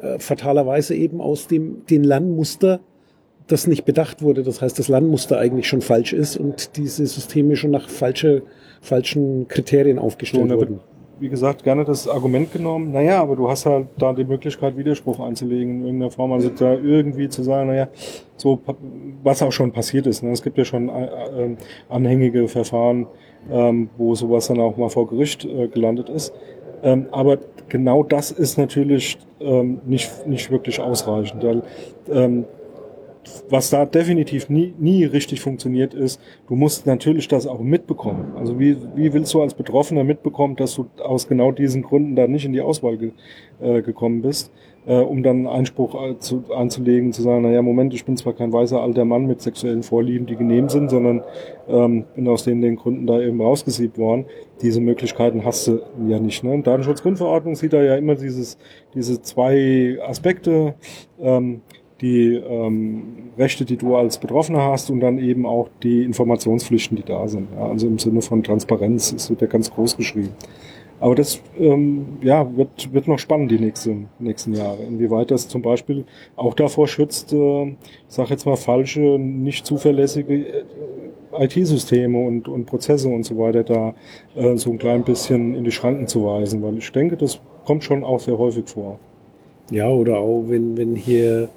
äh, 0.00 0.18
fatalerweise 0.18 0.94
eben 0.94 1.20
aus 1.20 1.46
dem 1.46 1.84
den 1.86 2.04
Lernmuster, 2.04 2.80
das 3.46 3.66
nicht 3.66 3.84
bedacht 3.84 4.22
wurde. 4.22 4.42
Das 4.42 4.62
heißt, 4.62 4.78
das 4.78 4.88
Lernmuster 4.88 5.38
eigentlich 5.38 5.68
schon 5.68 5.82
falsch 5.82 6.12
ist 6.12 6.36
und 6.36 6.76
diese 6.76 7.06
Systeme 7.06 7.56
schon 7.56 7.70
nach 7.70 7.88
falsche, 7.88 8.42
falschen 8.80 9.46
Kriterien 9.48 9.98
aufgestellt 9.98 10.48
so, 10.48 10.56
wurden 10.56 10.80
wie 11.22 11.28
gesagt, 11.28 11.62
gerne 11.62 11.84
das 11.84 12.08
Argument 12.08 12.52
genommen, 12.52 12.90
naja, 12.90 13.22
aber 13.22 13.36
du 13.36 13.48
hast 13.48 13.64
halt 13.64 13.86
da 13.96 14.12
die 14.12 14.24
Möglichkeit, 14.24 14.76
Widerspruch 14.76 15.20
einzulegen 15.20 15.76
in 15.76 15.84
irgendeiner 15.84 16.10
Form, 16.10 16.32
also 16.32 16.48
da 16.48 16.74
irgendwie 16.74 17.28
zu 17.28 17.44
sagen, 17.44 17.68
naja, 17.68 17.88
so, 18.36 18.58
was 19.22 19.40
auch 19.40 19.52
schon 19.52 19.70
passiert 19.70 20.08
ist. 20.08 20.24
Ne? 20.24 20.32
Es 20.32 20.42
gibt 20.42 20.58
ja 20.58 20.64
schon 20.64 20.88
äh, 20.88 21.04
äh, 21.04 21.56
anhängige 21.88 22.48
Verfahren, 22.48 23.06
ähm, 23.50 23.88
wo 23.96 24.16
sowas 24.16 24.48
dann 24.48 24.58
auch 24.58 24.76
mal 24.76 24.88
vor 24.88 25.06
Gericht 25.08 25.44
äh, 25.44 25.68
gelandet 25.68 26.08
ist. 26.08 26.34
Ähm, 26.82 27.06
aber 27.12 27.38
genau 27.68 28.02
das 28.02 28.32
ist 28.32 28.58
natürlich 28.58 29.16
ähm, 29.40 29.80
nicht, 29.86 30.26
nicht 30.26 30.50
wirklich 30.50 30.80
ausreichend, 30.80 31.44
weil 31.44 31.62
ähm, 32.10 32.46
was 33.48 33.70
da 33.70 33.86
definitiv 33.86 34.48
nie, 34.48 34.74
nie 34.78 35.04
richtig 35.04 35.40
funktioniert 35.40 35.94
ist, 35.94 36.20
du 36.48 36.54
musst 36.54 36.86
natürlich 36.86 37.28
das 37.28 37.46
auch 37.46 37.60
mitbekommen. 37.60 38.32
Also 38.36 38.58
wie, 38.58 38.76
wie 38.96 39.12
willst 39.12 39.32
du 39.34 39.42
als 39.42 39.54
Betroffener 39.54 40.04
mitbekommen, 40.04 40.56
dass 40.56 40.74
du 40.74 40.86
aus 41.02 41.28
genau 41.28 41.52
diesen 41.52 41.82
Gründen 41.82 42.16
da 42.16 42.26
nicht 42.26 42.44
in 42.44 42.52
die 42.52 42.60
Auswahl 42.60 42.96
ge, 42.96 43.12
äh, 43.60 43.82
gekommen 43.82 44.22
bist, 44.22 44.52
äh, 44.86 44.96
um 44.96 45.22
dann 45.22 45.46
Einspruch 45.46 45.94
äh, 45.94 46.18
zu, 46.18 46.44
einzulegen, 46.52 47.12
zu 47.12 47.22
sagen, 47.22 47.42
naja, 47.42 47.62
Moment, 47.62 47.94
ich 47.94 48.04
bin 48.04 48.16
zwar 48.16 48.32
kein 48.32 48.52
weißer 48.52 48.80
alter 48.80 49.04
Mann 49.04 49.26
mit 49.26 49.40
sexuellen 49.40 49.84
Vorlieben, 49.84 50.26
die 50.26 50.36
genehm 50.36 50.68
sind, 50.68 50.90
sondern 50.90 51.22
ähm, 51.68 52.04
bin 52.16 52.26
aus 52.26 52.42
den, 52.42 52.60
den 52.60 52.76
Gründen 52.76 53.06
da 53.06 53.20
eben 53.20 53.40
rausgesiebt 53.40 53.98
worden. 53.98 54.26
Diese 54.62 54.80
Möglichkeiten 54.80 55.44
hast 55.44 55.68
du 55.68 55.80
ja 56.08 56.18
nicht. 56.18 56.42
Ne? 56.42 56.60
Datenschutzgrundverordnung 56.60 57.54
sieht 57.54 57.72
da 57.72 57.82
ja 57.82 57.96
immer 57.96 58.16
dieses, 58.16 58.58
diese 58.94 59.22
zwei 59.22 59.98
Aspekte. 60.04 60.74
Ähm, 61.20 61.60
die 62.02 62.34
ähm, 62.34 63.30
Rechte, 63.38 63.64
die 63.64 63.76
du 63.76 63.96
als 63.96 64.18
Betroffener 64.18 64.62
hast 64.62 64.90
und 64.90 65.00
dann 65.00 65.18
eben 65.18 65.46
auch 65.46 65.68
die 65.82 66.02
Informationspflichten, 66.02 66.96
die 66.96 67.04
da 67.04 67.28
sind. 67.28 67.48
Ja, 67.56 67.68
also 67.68 67.86
im 67.86 67.98
Sinne 67.98 68.20
von 68.20 68.42
Transparenz 68.42 69.12
ist 69.12 69.30
wird 69.30 69.40
ja 69.40 69.46
ganz 69.46 69.70
groß 69.70 69.96
geschrieben. 69.96 70.30
Aber 71.02 71.16
das 71.16 71.40
ähm, 71.58 72.18
ja, 72.22 72.56
wird, 72.56 72.92
wird 72.92 73.08
noch 73.08 73.18
spannend 73.18 73.50
die 73.50 73.58
nächsten, 73.58 74.08
nächsten 74.20 74.54
Jahre. 74.54 74.84
Inwieweit 74.84 75.32
das 75.32 75.48
zum 75.48 75.60
Beispiel 75.60 76.04
auch 76.36 76.54
davor 76.54 76.86
schützt, 76.86 77.32
äh, 77.32 77.64
ich 77.70 77.76
sage 78.06 78.30
jetzt 78.30 78.46
mal 78.46 78.56
falsche, 78.56 79.00
nicht 79.18 79.66
zuverlässige 79.66 80.34
äh, 80.34 80.64
IT-Systeme 81.44 82.18
und, 82.24 82.46
und 82.46 82.66
Prozesse 82.66 83.08
und 83.08 83.24
so 83.24 83.36
weiter 83.36 83.64
da 83.64 83.94
äh, 84.36 84.56
so 84.56 84.70
ein 84.70 84.78
klein 84.78 85.02
bisschen 85.02 85.56
in 85.56 85.64
die 85.64 85.72
Schranken 85.72 86.06
zu 86.06 86.24
weisen. 86.24 86.62
Weil 86.62 86.78
ich 86.78 86.92
denke, 86.92 87.16
das 87.16 87.40
kommt 87.64 87.82
schon 87.82 88.04
auch 88.04 88.20
sehr 88.20 88.38
häufig 88.38 88.68
vor. 88.68 89.00
Ja, 89.72 89.88
oder 89.88 90.18
auch 90.18 90.44
wenn, 90.46 90.76
wenn 90.76 90.94
hier 90.94 91.48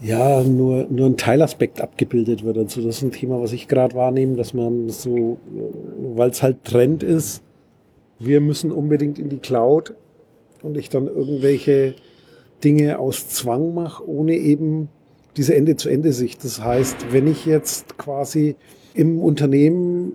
ja, 0.00 0.42
nur, 0.42 0.86
nur 0.90 1.06
ein 1.06 1.16
Teilaspekt 1.16 1.80
abgebildet 1.80 2.44
wird. 2.44 2.56
Also 2.56 2.82
das 2.82 2.98
ist 2.98 3.02
ein 3.02 3.12
Thema, 3.12 3.40
was 3.40 3.52
ich 3.52 3.68
gerade 3.68 3.94
wahrnehme, 3.94 4.36
dass 4.36 4.54
man 4.54 4.88
so, 4.90 5.38
weil 6.14 6.30
es 6.30 6.42
halt 6.42 6.64
Trend 6.64 7.02
ist, 7.02 7.42
wir 8.18 8.40
müssen 8.40 8.72
unbedingt 8.72 9.18
in 9.18 9.28
die 9.28 9.38
Cloud 9.38 9.94
und 10.62 10.76
ich 10.76 10.88
dann 10.88 11.06
irgendwelche 11.06 11.94
Dinge 12.64 12.98
aus 12.98 13.28
Zwang 13.28 13.74
mache, 13.74 14.08
ohne 14.08 14.34
eben 14.34 14.88
diese 15.36 15.54
Ende-zu-Ende-Sicht. 15.54 16.42
Das 16.44 16.62
heißt, 16.62 17.12
wenn 17.12 17.26
ich 17.26 17.46
jetzt 17.46 17.96
quasi 17.96 18.56
im 18.94 19.20
Unternehmen 19.20 20.12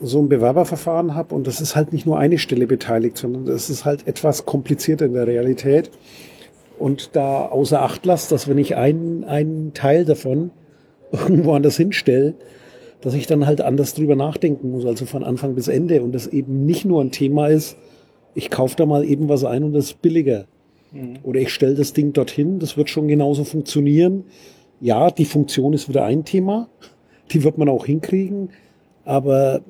so 0.00 0.20
ein 0.20 0.28
Bewerberverfahren 0.28 1.14
habe 1.14 1.34
und 1.34 1.46
das 1.46 1.60
ist 1.60 1.76
halt 1.76 1.92
nicht 1.92 2.06
nur 2.06 2.18
eine 2.18 2.38
Stelle 2.38 2.66
beteiligt, 2.66 3.16
sondern 3.16 3.46
das 3.46 3.70
ist 3.70 3.84
halt 3.84 4.06
etwas 4.08 4.44
komplizierter 4.44 5.06
in 5.06 5.14
der 5.14 5.26
Realität 5.26 5.90
und 6.78 7.10
da 7.14 7.46
außer 7.46 7.82
Acht 7.82 8.04
lasse, 8.06 8.30
dass 8.30 8.48
wenn 8.48 8.58
ich 8.58 8.76
einen, 8.76 9.24
einen 9.24 9.74
Teil 9.74 10.04
davon 10.04 10.50
irgendwo 11.12 11.52
anders 11.54 11.76
hinstelle, 11.76 12.34
dass 13.00 13.14
ich 13.14 13.26
dann 13.26 13.46
halt 13.46 13.60
anders 13.60 13.94
drüber 13.94 14.16
nachdenken 14.16 14.70
muss, 14.70 14.86
also 14.86 15.04
von 15.04 15.24
Anfang 15.24 15.54
bis 15.54 15.68
Ende 15.68 16.02
und 16.02 16.12
das 16.12 16.26
eben 16.26 16.64
nicht 16.64 16.84
nur 16.84 17.02
ein 17.02 17.10
Thema 17.10 17.48
ist, 17.48 17.76
ich 18.34 18.50
kaufe 18.50 18.76
da 18.76 18.86
mal 18.86 19.04
eben 19.04 19.28
was 19.28 19.44
ein 19.44 19.62
und 19.62 19.72
das 19.72 19.86
ist 19.86 20.02
billiger, 20.02 20.46
Mhm. 20.94 21.18
Oder 21.22 21.40
ich 21.40 21.52
stelle 21.52 21.74
das 21.74 21.92
Ding 21.92 22.12
dorthin, 22.12 22.58
das 22.58 22.76
wird 22.76 22.88
schon 22.88 23.08
genauso 23.08 23.44
funktionieren. 23.44 24.24
Ja, 24.80 25.10
die 25.10 25.24
Funktion 25.24 25.72
ist 25.72 25.88
wieder 25.88 26.04
ein 26.04 26.24
Thema, 26.24 26.68
die 27.32 27.44
wird 27.44 27.58
man 27.58 27.68
auch 27.68 27.86
hinkriegen, 27.86 28.50
aber 29.04 29.60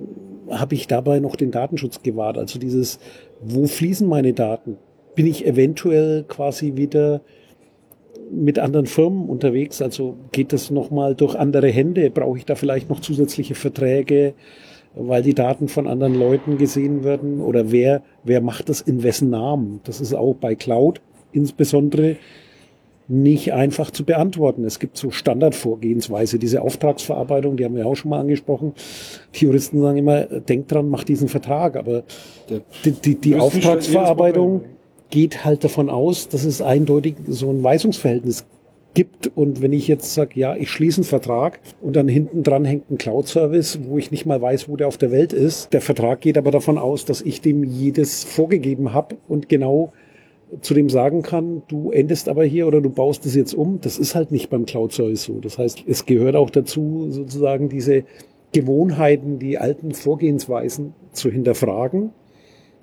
habe 0.50 0.74
ich 0.74 0.86
dabei 0.86 1.20
noch 1.20 1.36
den 1.36 1.50
Datenschutz 1.50 2.02
gewahrt? 2.02 2.38
Also 2.38 2.58
dieses, 2.58 2.98
wo 3.40 3.66
fließen 3.66 4.06
meine 4.06 4.34
Daten? 4.34 4.76
Bin 5.14 5.26
ich 5.26 5.46
eventuell 5.46 6.24
quasi 6.26 6.76
wieder 6.76 7.20
mit 8.30 8.58
anderen 8.58 8.86
Firmen 8.86 9.28
unterwegs? 9.28 9.80
Also 9.82 10.16
geht 10.32 10.52
das 10.52 10.70
nochmal 10.70 11.14
durch 11.14 11.34
andere 11.36 11.68
Hände? 11.68 12.10
Brauche 12.10 12.38
ich 12.38 12.44
da 12.44 12.54
vielleicht 12.54 12.88
noch 12.88 13.00
zusätzliche 13.00 13.54
Verträge, 13.54 14.34
weil 14.94 15.22
die 15.22 15.34
Daten 15.34 15.68
von 15.68 15.86
anderen 15.86 16.14
Leuten 16.14 16.58
gesehen 16.58 17.04
werden? 17.04 17.40
Oder 17.40 17.70
wer, 17.70 18.02
wer 18.24 18.40
macht 18.40 18.68
das 18.68 18.80
in 18.80 19.02
wessen 19.02 19.30
Namen? 19.30 19.80
Das 19.84 20.00
ist 20.00 20.14
auch 20.14 20.34
bei 20.34 20.54
Cloud 20.54 21.00
insbesondere 21.32 22.16
nicht 23.06 23.52
einfach 23.52 23.90
zu 23.90 24.04
beantworten. 24.04 24.64
Es 24.64 24.78
gibt 24.78 24.96
so 24.96 25.10
Standardvorgehensweise, 25.10 26.38
diese 26.38 26.62
Auftragsverarbeitung, 26.62 27.56
die 27.56 27.64
haben 27.64 27.76
wir 27.76 27.86
auch 27.86 27.96
schon 27.96 28.10
mal 28.10 28.20
angesprochen. 28.20 28.72
Die 29.34 29.44
Juristen 29.44 29.80
sagen 29.80 29.98
immer, 29.98 30.22
denk 30.24 30.68
dran, 30.68 30.88
mach 30.88 31.04
diesen 31.04 31.28
Vertrag. 31.28 31.76
Aber 31.76 32.04
die, 32.84 32.92
die, 32.92 33.14
die 33.16 33.34
Auftragsverarbeitung 33.36 34.62
geht 35.10 35.44
halt 35.44 35.64
davon 35.64 35.90
aus, 35.90 36.28
dass 36.28 36.44
es 36.44 36.60
eindeutig 36.60 37.16
so 37.26 37.50
ein 37.50 37.62
Weisungsverhältnis 37.62 38.46
gibt. 38.94 39.30
Und 39.34 39.60
wenn 39.60 39.72
ich 39.72 39.88
jetzt 39.88 40.14
sage, 40.14 40.38
ja, 40.38 40.56
ich 40.56 40.70
schließe 40.70 40.98
einen 40.98 41.04
Vertrag 41.04 41.60
und 41.82 41.96
dann 41.96 42.08
hinten 42.08 42.42
dran 42.42 42.64
hängt 42.64 42.90
ein 42.90 42.98
Cloud-Service, 42.98 43.80
wo 43.84 43.98
ich 43.98 44.10
nicht 44.10 44.24
mal 44.24 44.40
weiß, 44.40 44.68
wo 44.68 44.76
der 44.76 44.88
auf 44.88 44.96
der 44.96 45.10
Welt 45.10 45.32
ist. 45.32 45.72
Der 45.72 45.80
Vertrag 45.80 46.20
geht 46.20 46.38
aber 46.38 46.50
davon 46.50 46.78
aus, 46.78 47.04
dass 47.04 47.20
ich 47.20 47.40
dem 47.40 47.64
jedes 47.64 48.24
vorgegeben 48.24 48.92
habe 48.92 49.16
und 49.28 49.48
genau 49.48 49.92
zu 50.60 50.74
dem 50.74 50.88
sagen 50.88 51.22
kann, 51.22 51.62
du 51.66 51.90
endest 51.90 52.28
aber 52.28 52.44
hier 52.44 52.68
oder 52.68 52.80
du 52.80 52.88
baust 52.88 53.26
es 53.26 53.34
jetzt 53.34 53.54
um. 53.54 53.80
Das 53.80 53.98
ist 53.98 54.14
halt 54.14 54.30
nicht 54.30 54.50
beim 54.50 54.66
Cloud-Service 54.66 55.24
so. 55.24 55.40
Das 55.40 55.58
heißt, 55.58 55.84
es 55.86 56.06
gehört 56.06 56.36
auch 56.36 56.50
dazu, 56.50 57.06
sozusagen 57.10 57.68
diese 57.68 58.04
Gewohnheiten, 58.52 59.40
die 59.40 59.58
alten 59.58 59.92
Vorgehensweisen 59.92 60.94
zu 61.12 61.28
hinterfragen 61.28 62.12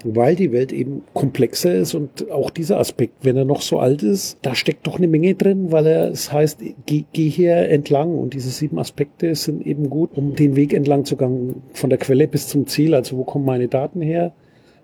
weil 0.03 0.35
die 0.35 0.51
Welt 0.51 0.71
eben 0.71 1.03
komplexer 1.13 1.73
ist 1.73 1.93
und 1.93 2.31
auch 2.31 2.49
dieser 2.49 2.79
Aspekt, 2.79 3.13
wenn 3.23 3.37
er 3.37 3.45
noch 3.45 3.61
so 3.61 3.79
alt 3.79 4.03
ist, 4.03 4.37
da 4.41 4.55
steckt 4.55 4.87
doch 4.87 4.97
eine 4.97 5.07
Menge 5.07 5.35
drin, 5.35 5.71
weil 5.71 5.85
er, 5.87 6.09
es 6.09 6.31
heißt, 6.31 6.59
geh, 6.85 7.05
geh 7.13 7.29
hier 7.29 7.69
entlang 7.69 8.17
und 8.17 8.33
diese 8.33 8.49
sieben 8.49 8.79
Aspekte 8.79 9.33
sind 9.35 9.65
eben 9.65 9.89
gut, 9.89 10.11
um 10.15 10.35
den 10.35 10.55
Weg 10.55 10.73
entlang 10.73 11.05
zu 11.05 11.17
gehen, 11.17 11.61
von 11.73 11.89
der 11.89 11.99
Quelle 11.99 12.27
bis 12.27 12.47
zum 12.47 12.67
Ziel, 12.67 12.93
also 12.95 13.17
wo 13.17 13.23
kommen 13.23 13.45
meine 13.45 13.67
Daten 13.67 14.01
her, 14.01 14.33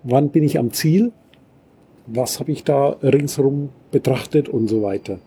wann 0.02 0.30
bin 0.30 0.44
ich 0.44 0.58
am 0.58 0.72
Ziel, 0.72 1.12
was 2.06 2.40
habe 2.40 2.52
ich 2.52 2.64
da 2.64 2.96
ringsherum 3.02 3.70
betrachtet 3.90 4.48
und 4.48 4.68
so 4.68 4.82
weiter. 4.82 5.18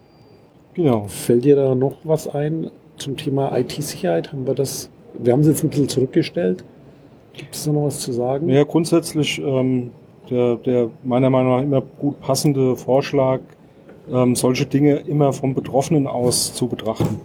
Genau. 0.74 1.06
Fällt 1.08 1.46
dir 1.46 1.56
da 1.56 1.76
noch 1.76 1.98
was 2.04 2.28
ein 2.28 2.72
zum 2.98 3.18
Thema 3.18 3.58
IT-Sicherheit? 3.58 4.32
Haben 4.32 4.48
wir 4.48 4.56
das, 4.56 4.90
wir 5.20 5.34
haben 5.34 5.42
es 5.42 5.48
jetzt 5.48 5.64
ein 5.64 5.70
bisschen 5.70 5.90
zurückgestellt. 5.90 6.64
Gibt 7.34 7.56
es 7.56 7.68
noch 7.68 7.86
was 7.86 8.00
zu 8.00 8.12
sagen? 8.12 8.50
Ja, 8.50 8.64
grundsätzlich 8.64 9.40
ähm, 9.40 9.92
der, 10.30 10.56
der 10.58 10.90
meiner 11.04 11.30
Meinung 11.30 11.56
nach 11.56 11.64
immer 11.64 11.82
gut 11.82 12.20
passende 12.22 12.76
Vorschlag, 12.76 13.40
ähm, 14.12 14.36
solche 14.36 14.66
Dinge 14.66 14.96
immer 14.96 15.34
vom 15.34 15.54
Betroffenen 15.54 16.08
aus 16.08 16.54
zu 16.54 16.68
betrachten. 16.68 17.22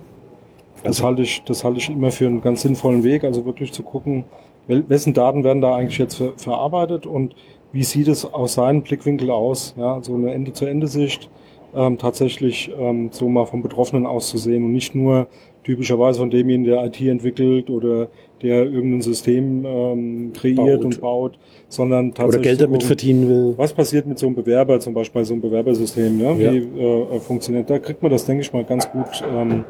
Das 0.85 1.03
halte 1.03 1.23
ich, 1.23 1.43
das 1.45 1.65
halte 1.65 1.79
ich 1.79 1.91
immer 1.91 2.11
für 2.11 2.27
einen 2.27 2.41
ganz 2.41 2.63
sinnvollen 2.63 3.03
Weg, 3.03 3.25
also 3.25 3.45
wirklich 3.45 3.73
zu 3.73 3.83
gucken, 3.83 4.25
wessen 4.69 5.15
Daten 5.15 5.45
werden 5.45 5.63
da 5.63 5.75
eigentlich 5.75 5.99
jetzt 5.99 6.17
ver 6.17 6.33
verarbeitet 6.37 7.07
und 7.07 7.35
wie 7.73 7.85
sieht 7.85 8.09
es 8.09 8.25
aus 8.25 8.55
seinem 8.55 8.83
Blickwinkel 8.83 9.31
aus? 9.31 9.75
Ja, 9.77 10.01
so 10.03 10.15
eine 10.15 10.33
Ende-zu-Ende-Sicht 10.33 11.29
ähm, 11.75 11.99
tatsächlich 11.99 12.71
ähm, 12.79 13.11
so 13.13 13.29
mal 13.29 13.47
vom 13.47 13.63
Betroffenen 13.63 14.07
auszusehen 14.07 14.65
und 14.65 14.73
nicht 14.73 14.95
nur 14.95 15.27
typischerweise 15.67 16.21
von 16.21 16.31
demjenigen, 16.31 16.65
der 16.65 16.85
IT 16.85 17.01
entwickelt 17.01 17.71
oder 17.71 18.07
der 18.41 18.65
irgendein 18.65 19.03
System 19.03 19.65
ähm, 19.67 20.33
kreiert 20.33 20.57
baut. 20.57 20.85
und 20.85 21.01
baut, 21.01 21.39
sondern 21.69 22.15
tatsächlich. 22.15 22.35
Oder 22.35 22.43
Geld 22.43 22.61
damit 22.61 22.83
so, 22.83 22.87
verdienen 22.87 23.29
will. 23.29 23.55
Was 23.57 23.73
passiert 23.73 24.07
mit 24.07 24.17
so 24.17 24.27
einem 24.27 24.37
Bewerber, 24.37 24.79
zum 24.79 24.95
Beispiel 24.95 25.23
bei 25.23 25.25
so 25.25 25.35
einem 25.35 25.43
Bewerbersystem, 25.43 26.21
ja? 26.21 26.33
ja. 26.35 26.53
wie 26.53 26.59
äh, 26.59 27.19
funktioniert? 27.19 27.69
Da 27.69 27.81
kriegt 27.81 28.01
man 28.01 28.13
das, 28.13 28.25
denke 28.25 28.43
ich 28.43 28.53
mal, 28.53 28.63
ganz 28.63 28.89
gut, 28.89 29.25
ähm, 29.35 29.65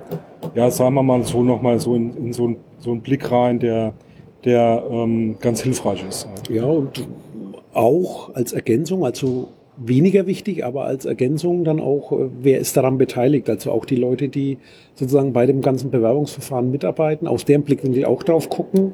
ja, 0.55 0.71
sagen 0.71 0.95
wir 0.95 1.03
mal 1.03 1.23
so 1.23 1.43
nochmal 1.43 1.81
so 1.81 1.95
in, 1.95 2.15
in 2.19 2.33
so, 2.35 2.49
ein, 2.49 2.57
so 2.79 2.91
einen 2.91 3.01
Blick 3.01 3.33
rein, 3.33 3.59
der, 3.59 3.95
der 4.45 4.85
ähm, 4.91 5.37
ganz 5.41 5.63
hilfreich 5.63 6.05
ist. 6.07 6.29
Ja, 6.51 6.67
und 6.67 7.09
auch 7.73 8.35
als 8.35 8.53
Ergänzung, 8.53 9.03
also 9.03 9.49
weniger 9.77 10.27
wichtig, 10.27 10.65
aber 10.65 10.85
als 10.85 11.05
Ergänzung 11.05 11.65
dann 11.65 11.81
auch, 11.81 12.13
äh, 12.13 12.29
wer 12.41 12.59
ist 12.61 12.77
daran 12.77 12.99
beteiligt? 12.99 13.49
Also 13.49 13.71
auch 13.71 13.85
die 13.85 13.97
Leute, 13.97 14.29
die 14.29 14.59
sozusagen 14.95 15.33
bei 15.33 15.47
dem 15.47 15.61
ganzen 15.61 15.91
Bewerbungsverfahren 15.91 16.71
mitarbeiten, 16.71 17.27
aus 17.27 17.45
deren 17.45 17.63
Blickwinkel 17.63 18.05
auch 18.05 18.23
drauf 18.23 18.49
gucken, 18.49 18.93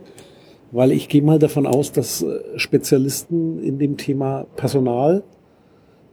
weil 0.70 0.92
ich 0.92 1.08
gehe 1.08 1.22
mal 1.22 1.38
davon 1.38 1.66
aus, 1.66 1.92
dass 1.92 2.22
äh, 2.22 2.40
Spezialisten 2.56 3.62
in 3.62 3.78
dem 3.78 3.96
Thema 3.96 4.46
Personalgewinnung 4.56 5.24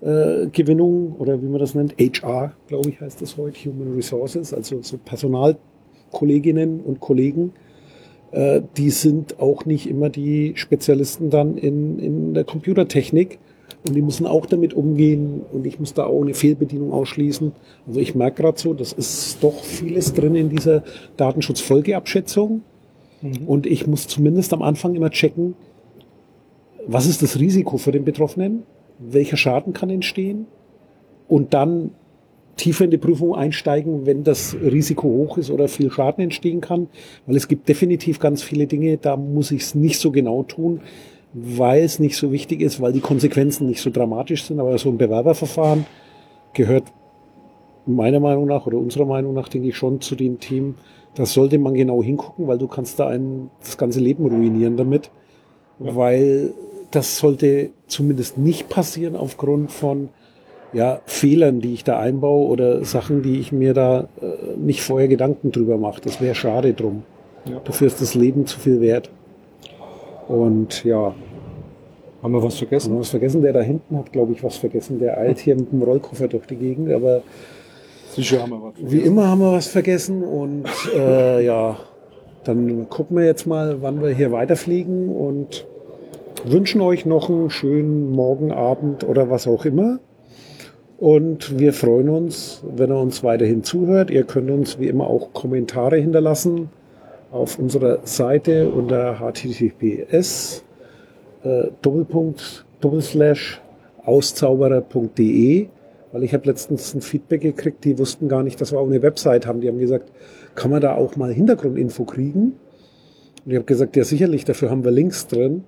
äh, 0.01 1.21
oder 1.21 1.41
wie 1.41 1.47
man 1.47 1.59
das 1.59 1.75
nennt, 1.75 1.95
HR, 1.99 2.53
glaube 2.67 2.89
ich, 2.89 3.01
heißt 3.01 3.21
das 3.21 3.37
heute, 3.37 3.57
Human 3.65 3.95
Resources, 3.95 4.53
also 4.53 4.81
so 4.81 4.97
Personalkolleginnen 4.97 6.81
und 6.81 6.99
Kollegen, 6.99 7.53
äh, 8.31 8.61
die 8.77 8.91
sind 8.91 9.39
auch 9.39 9.65
nicht 9.65 9.89
immer 9.89 10.09
die 10.09 10.53
Spezialisten 10.55 11.29
dann 11.29 11.57
in, 11.57 11.97
in 11.99 12.33
der 12.33 12.43
Computertechnik 12.43 13.39
und 13.87 13.95
die 13.95 14.01
müssen 14.01 14.27
auch 14.27 14.45
damit 14.45 14.73
umgehen 14.73 15.41
und 15.53 15.65
ich 15.65 15.79
muss 15.79 15.93
da 15.93 16.05
auch 16.05 16.21
eine 16.21 16.33
Fehlbedienung 16.33 16.91
ausschließen. 16.91 17.53
Also 17.87 17.99
ich 17.99 18.13
merke 18.13 18.41
gerade 18.41 18.59
so, 18.59 18.73
das 18.73 18.91
ist 18.91 19.37
doch 19.41 19.63
vieles 19.63 20.13
drin 20.13 20.35
in 20.35 20.49
dieser 20.49 20.83
Datenschutzfolgeabschätzung. 21.15 22.61
Mhm. 23.21 23.47
Und 23.47 23.65
ich 23.65 23.87
muss 23.87 24.07
zumindest 24.07 24.53
am 24.53 24.61
Anfang 24.61 24.95
immer 24.95 25.09
checken, 25.09 25.55
was 26.87 27.05
ist 27.05 27.21
das 27.21 27.39
Risiko 27.39 27.77
für 27.77 27.91
den 27.91 28.03
Betroffenen? 28.03 28.63
Welcher 28.99 29.37
Schaden 29.37 29.73
kann 29.73 29.89
entstehen? 29.89 30.47
Und 31.27 31.53
dann 31.53 31.91
tiefer 32.57 32.83
in 32.83 32.91
die 32.91 32.97
Prüfung 32.97 33.35
einsteigen, 33.35 34.05
wenn 34.05 34.25
das 34.25 34.55
Risiko 34.61 35.07
hoch 35.07 35.37
ist 35.37 35.51
oder 35.51 35.69
viel 35.69 35.89
Schaden 35.89 36.21
entstehen 36.23 36.59
kann. 36.59 36.87
Weil 37.25 37.37
es 37.37 37.47
gibt 37.47 37.69
definitiv 37.69 38.19
ganz 38.19 38.43
viele 38.43 38.67
Dinge, 38.67 38.97
da 38.97 39.15
muss 39.15 39.51
ich 39.51 39.61
es 39.61 39.75
nicht 39.75 39.99
so 39.99 40.11
genau 40.11 40.43
tun 40.43 40.81
weil 41.33 41.83
es 41.83 41.99
nicht 41.99 42.17
so 42.17 42.31
wichtig 42.31 42.61
ist, 42.61 42.81
weil 42.81 42.93
die 42.93 43.01
Konsequenzen 43.01 43.67
nicht 43.67 43.81
so 43.81 43.89
dramatisch 43.89 44.43
sind. 44.43 44.59
Aber 44.59 44.77
so 44.77 44.89
ein 44.89 44.97
Bewerberverfahren 44.97 45.85
gehört 46.53 46.85
meiner 47.85 48.19
Meinung 48.19 48.45
nach 48.45 48.65
oder 48.65 48.77
unserer 48.77 49.05
Meinung 49.05 49.33
nach, 49.33 49.49
denke 49.49 49.69
ich, 49.69 49.77
schon 49.77 50.01
zu 50.01 50.15
den 50.15 50.39
Themen, 50.39 50.75
da 51.15 51.25
sollte 51.25 51.57
man 51.57 51.73
genau 51.73 52.03
hingucken, 52.03 52.47
weil 52.47 52.57
du 52.57 52.67
kannst 52.67 52.99
da 52.99 53.07
ein, 53.07 53.49
das 53.59 53.77
ganze 53.77 53.99
Leben 53.99 54.25
ruinieren 54.25 54.77
damit. 54.77 55.09
Ja. 55.79 55.95
Weil 55.95 56.53
das 56.91 57.17
sollte 57.17 57.69
zumindest 57.87 58.37
nicht 58.37 58.69
passieren 58.69 59.15
aufgrund 59.15 59.71
von 59.71 60.09
ja, 60.71 61.01
Fehlern, 61.05 61.61
die 61.61 61.73
ich 61.73 61.83
da 61.83 61.99
einbaue 61.99 62.47
oder 62.47 62.85
Sachen, 62.85 63.23
die 63.23 63.39
ich 63.39 63.51
mir 63.51 63.73
da 63.73 64.07
äh, 64.21 64.57
nicht 64.57 64.81
vorher 64.81 65.07
Gedanken 65.07 65.51
drüber 65.51 65.77
mache. 65.77 66.01
Das 66.01 66.21
wäre 66.21 66.35
schade 66.35 66.73
drum. 66.73 67.03
Ja. 67.45 67.59
Dafür 67.63 67.87
ist 67.87 68.01
das 68.01 68.13
Leben 68.13 68.45
zu 68.45 68.59
viel 68.59 68.81
wert. 68.81 69.09
Und 70.29 70.83
ja. 70.85 71.13
Haben 72.21 72.33
wir 72.33 72.43
was 72.43 72.57
vergessen? 72.57 72.89
Haben 72.89 72.97
wir 72.97 73.01
was 73.01 73.09
vergessen? 73.09 73.41
Der 73.41 73.53
da 73.53 73.61
hinten 73.61 73.97
hat, 73.97 74.11
glaube 74.11 74.33
ich, 74.33 74.43
was 74.43 74.57
vergessen. 74.57 74.99
Der 74.99 75.17
eilt 75.17 75.39
hier 75.39 75.55
mit 75.55 75.71
dem 75.71 75.81
Rollkoffer 75.81 76.27
durch 76.27 76.45
die 76.45 76.55
Gegend, 76.55 76.91
aber 76.91 77.23
Sicher 78.11 78.41
haben 78.41 78.51
wir 78.51 78.61
was 78.61 78.73
vergessen. 78.75 78.91
Wie 78.91 79.01
immer 79.05 79.27
haben 79.27 79.39
wir 79.39 79.53
was 79.53 79.67
vergessen 79.67 80.23
und 80.23 80.65
äh, 80.95 81.45
ja, 81.45 81.77
dann 82.43 82.89
gucken 82.89 83.17
wir 83.17 83.25
jetzt 83.25 83.47
mal, 83.47 83.81
wann 83.81 84.01
wir 84.01 84.09
hier 84.09 84.31
weiterfliegen 84.31 85.09
und 85.09 85.65
wünschen 86.45 86.81
euch 86.81 87.05
noch 87.05 87.29
einen 87.29 87.49
schönen 87.49 88.11
Morgen, 88.11 88.51
Abend 88.51 89.03
oder 89.03 89.29
was 89.29 89.47
auch 89.47 89.65
immer. 89.65 89.99
Und 90.97 91.57
wir 91.57 91.71
freuen 91.71 92.09
uns, 92.09 92.63
wenn 92.75 92.91
ihr 92.91 92.99
uns 92.99 93.23
weiterhin 93.23 93.63
zuhört. 93.63 94.11
Ihr 94.11 94.25
könnt 94.25 94.51
uns 94.51 94.79
wie 94.79 94.87
immer 94.87 95.07
auch 95.07 95.31
Kommentare 95.31 95.95
hinterlassen 95.97 96.69
auf 97.31 97.59
unserer 97.59 97.99
Seite 98.05 98.69
unter 98.69 99.19
https 99.19 100.63
äh, 101.43 101.67
Doppelpunkt 101.81 102.65
Doppelslash 102.81 103.61
auszauberer.de, 104.05 105.67
weil 106.11 106.23
ich 106.23 106.33
habe 106.33 106.47
letztens 106.47 106.93
ein 106.93 107.01
Feedback 107.01 107.41
gekriegt, 107.41 107.83
die 107.83 107.99
wussten 107.99 108.27
gar 108.27 108.43
nicht, 108.43 108.59
dass 108.59 108.71
wir 108.71 108.79
auch 108.79 108.87
eine 108.87 109.01
Website 109.01 109.45
haben. 109.45 109.61
Die 109.61 109.67
haben 109.67 109.77
gesagt, 109.77 110.11
kann 110.55 110.71
man 110.71 110.81
da 110.81 110.95
auch 110.95 111.15
mal 111.15 111.31
Hintergrundinfo 111.31 112.05
kriegen? 112.05 112.53
Und 113.45 113.51
ich 113.51 113.55
habe 113.55 113.65
gesagt, 113.65 113.95
ja 113.95 114.03
sicherlich, 114.03 114.45
dafür 114.45 114.69
haben 114.69 114.83
wir 114.83 114.91
Links 114.91 115.27
drin. 115.27 115.63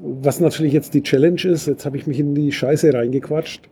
Was 0.00 0.40
natürlich 0.40 0.72
jetzt 0.72 0.94
die 0.94 1.02
Challenge 1.02 1.42
ist, 1.44 1.66
jetzt 1.66 1.84
habe 1.84 1.96
ich 1.96 2.06
mich 2.06 2.18
in 2.18 2.34
die 2.34 2.50
Scheiße 2.50 2.92
reingequatscht, 2.92 3.68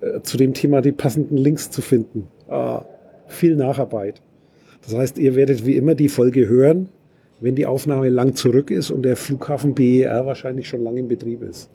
äh, 0.00 0.20
zu 0.22 0.36
dem 0.36 0.54
Thema 0.54 0.80
die 0.80 0.92
passenden 0.92 1.36
Links 1.36 1.70
zu 1.70 1.80
finden. 1.80 2.28
Ah, 2.48 2.84
viel 3.26 3.56
Nacharbeit. 3.56 4.20
Das 4.84 4.94
heißt, 4.94 5.18
ihr 5.18 5.34
werdet 5.34 5.66
wie 5.66 5.76
immer 5.76 5.94
die 5.94 6.08
Folge 6.08 6.48
hören, 6.48 6.88
wenn 7.40 7.54
die 7.54 7.66
Aufnahme 7.66 8.08
lang 8.08 8.34
zurück 8.34 8.70
ist 8.70 8.90
und 8.90 9.02
der 9.02 9.16
Flughafen 9.16 9.74
BER 9.74 10.26
wahrscheinlich 10.26 10.68
schon 10.68 10.82
lange 10.82 11.00
in 11.00 11.08
Betrieb 11.08 11.42
ist. 11.42 11.70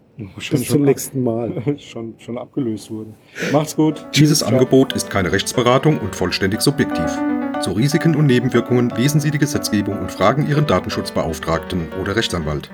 Bis 0.51 0.67
zum 0.67 0.83
nächsten 0.83 1.23
Mal. 1.23 1.53
schon, 1.77 2.15
schon 2.17 2.37
abgelöst 2.37 2.91
wurde. 2.91 3.11
Macht's 3.53 3.75
gut. 3.75 4.05
Dieses 4.15 4.43
Angebot 4.43 4.93
ist 4.93 5.09
keine 5.09 5.31
Rechtsberatung 5.31 5.97
und 5.97 6.15
vollständig 6.15 6.61
subjektiv. 6.61 7.17
Zu 7.61 7.71
Risiken 7.71 8.15
und 8.15 8.25
Nebenwirkungen 8.25 8.89
lesen 8.89 9.19
Sie 9.21 9.31
die 9.31 9.37
Gesetzgebung 9.37 9.97
und 9.99 10.11
fragen 10.11 10.47
Ihren 10.47 10.65
Datenschutzbeauftragten 10.65 11.87
oder 12.01 12.15
Rechtsanwalt. 12.15 12.69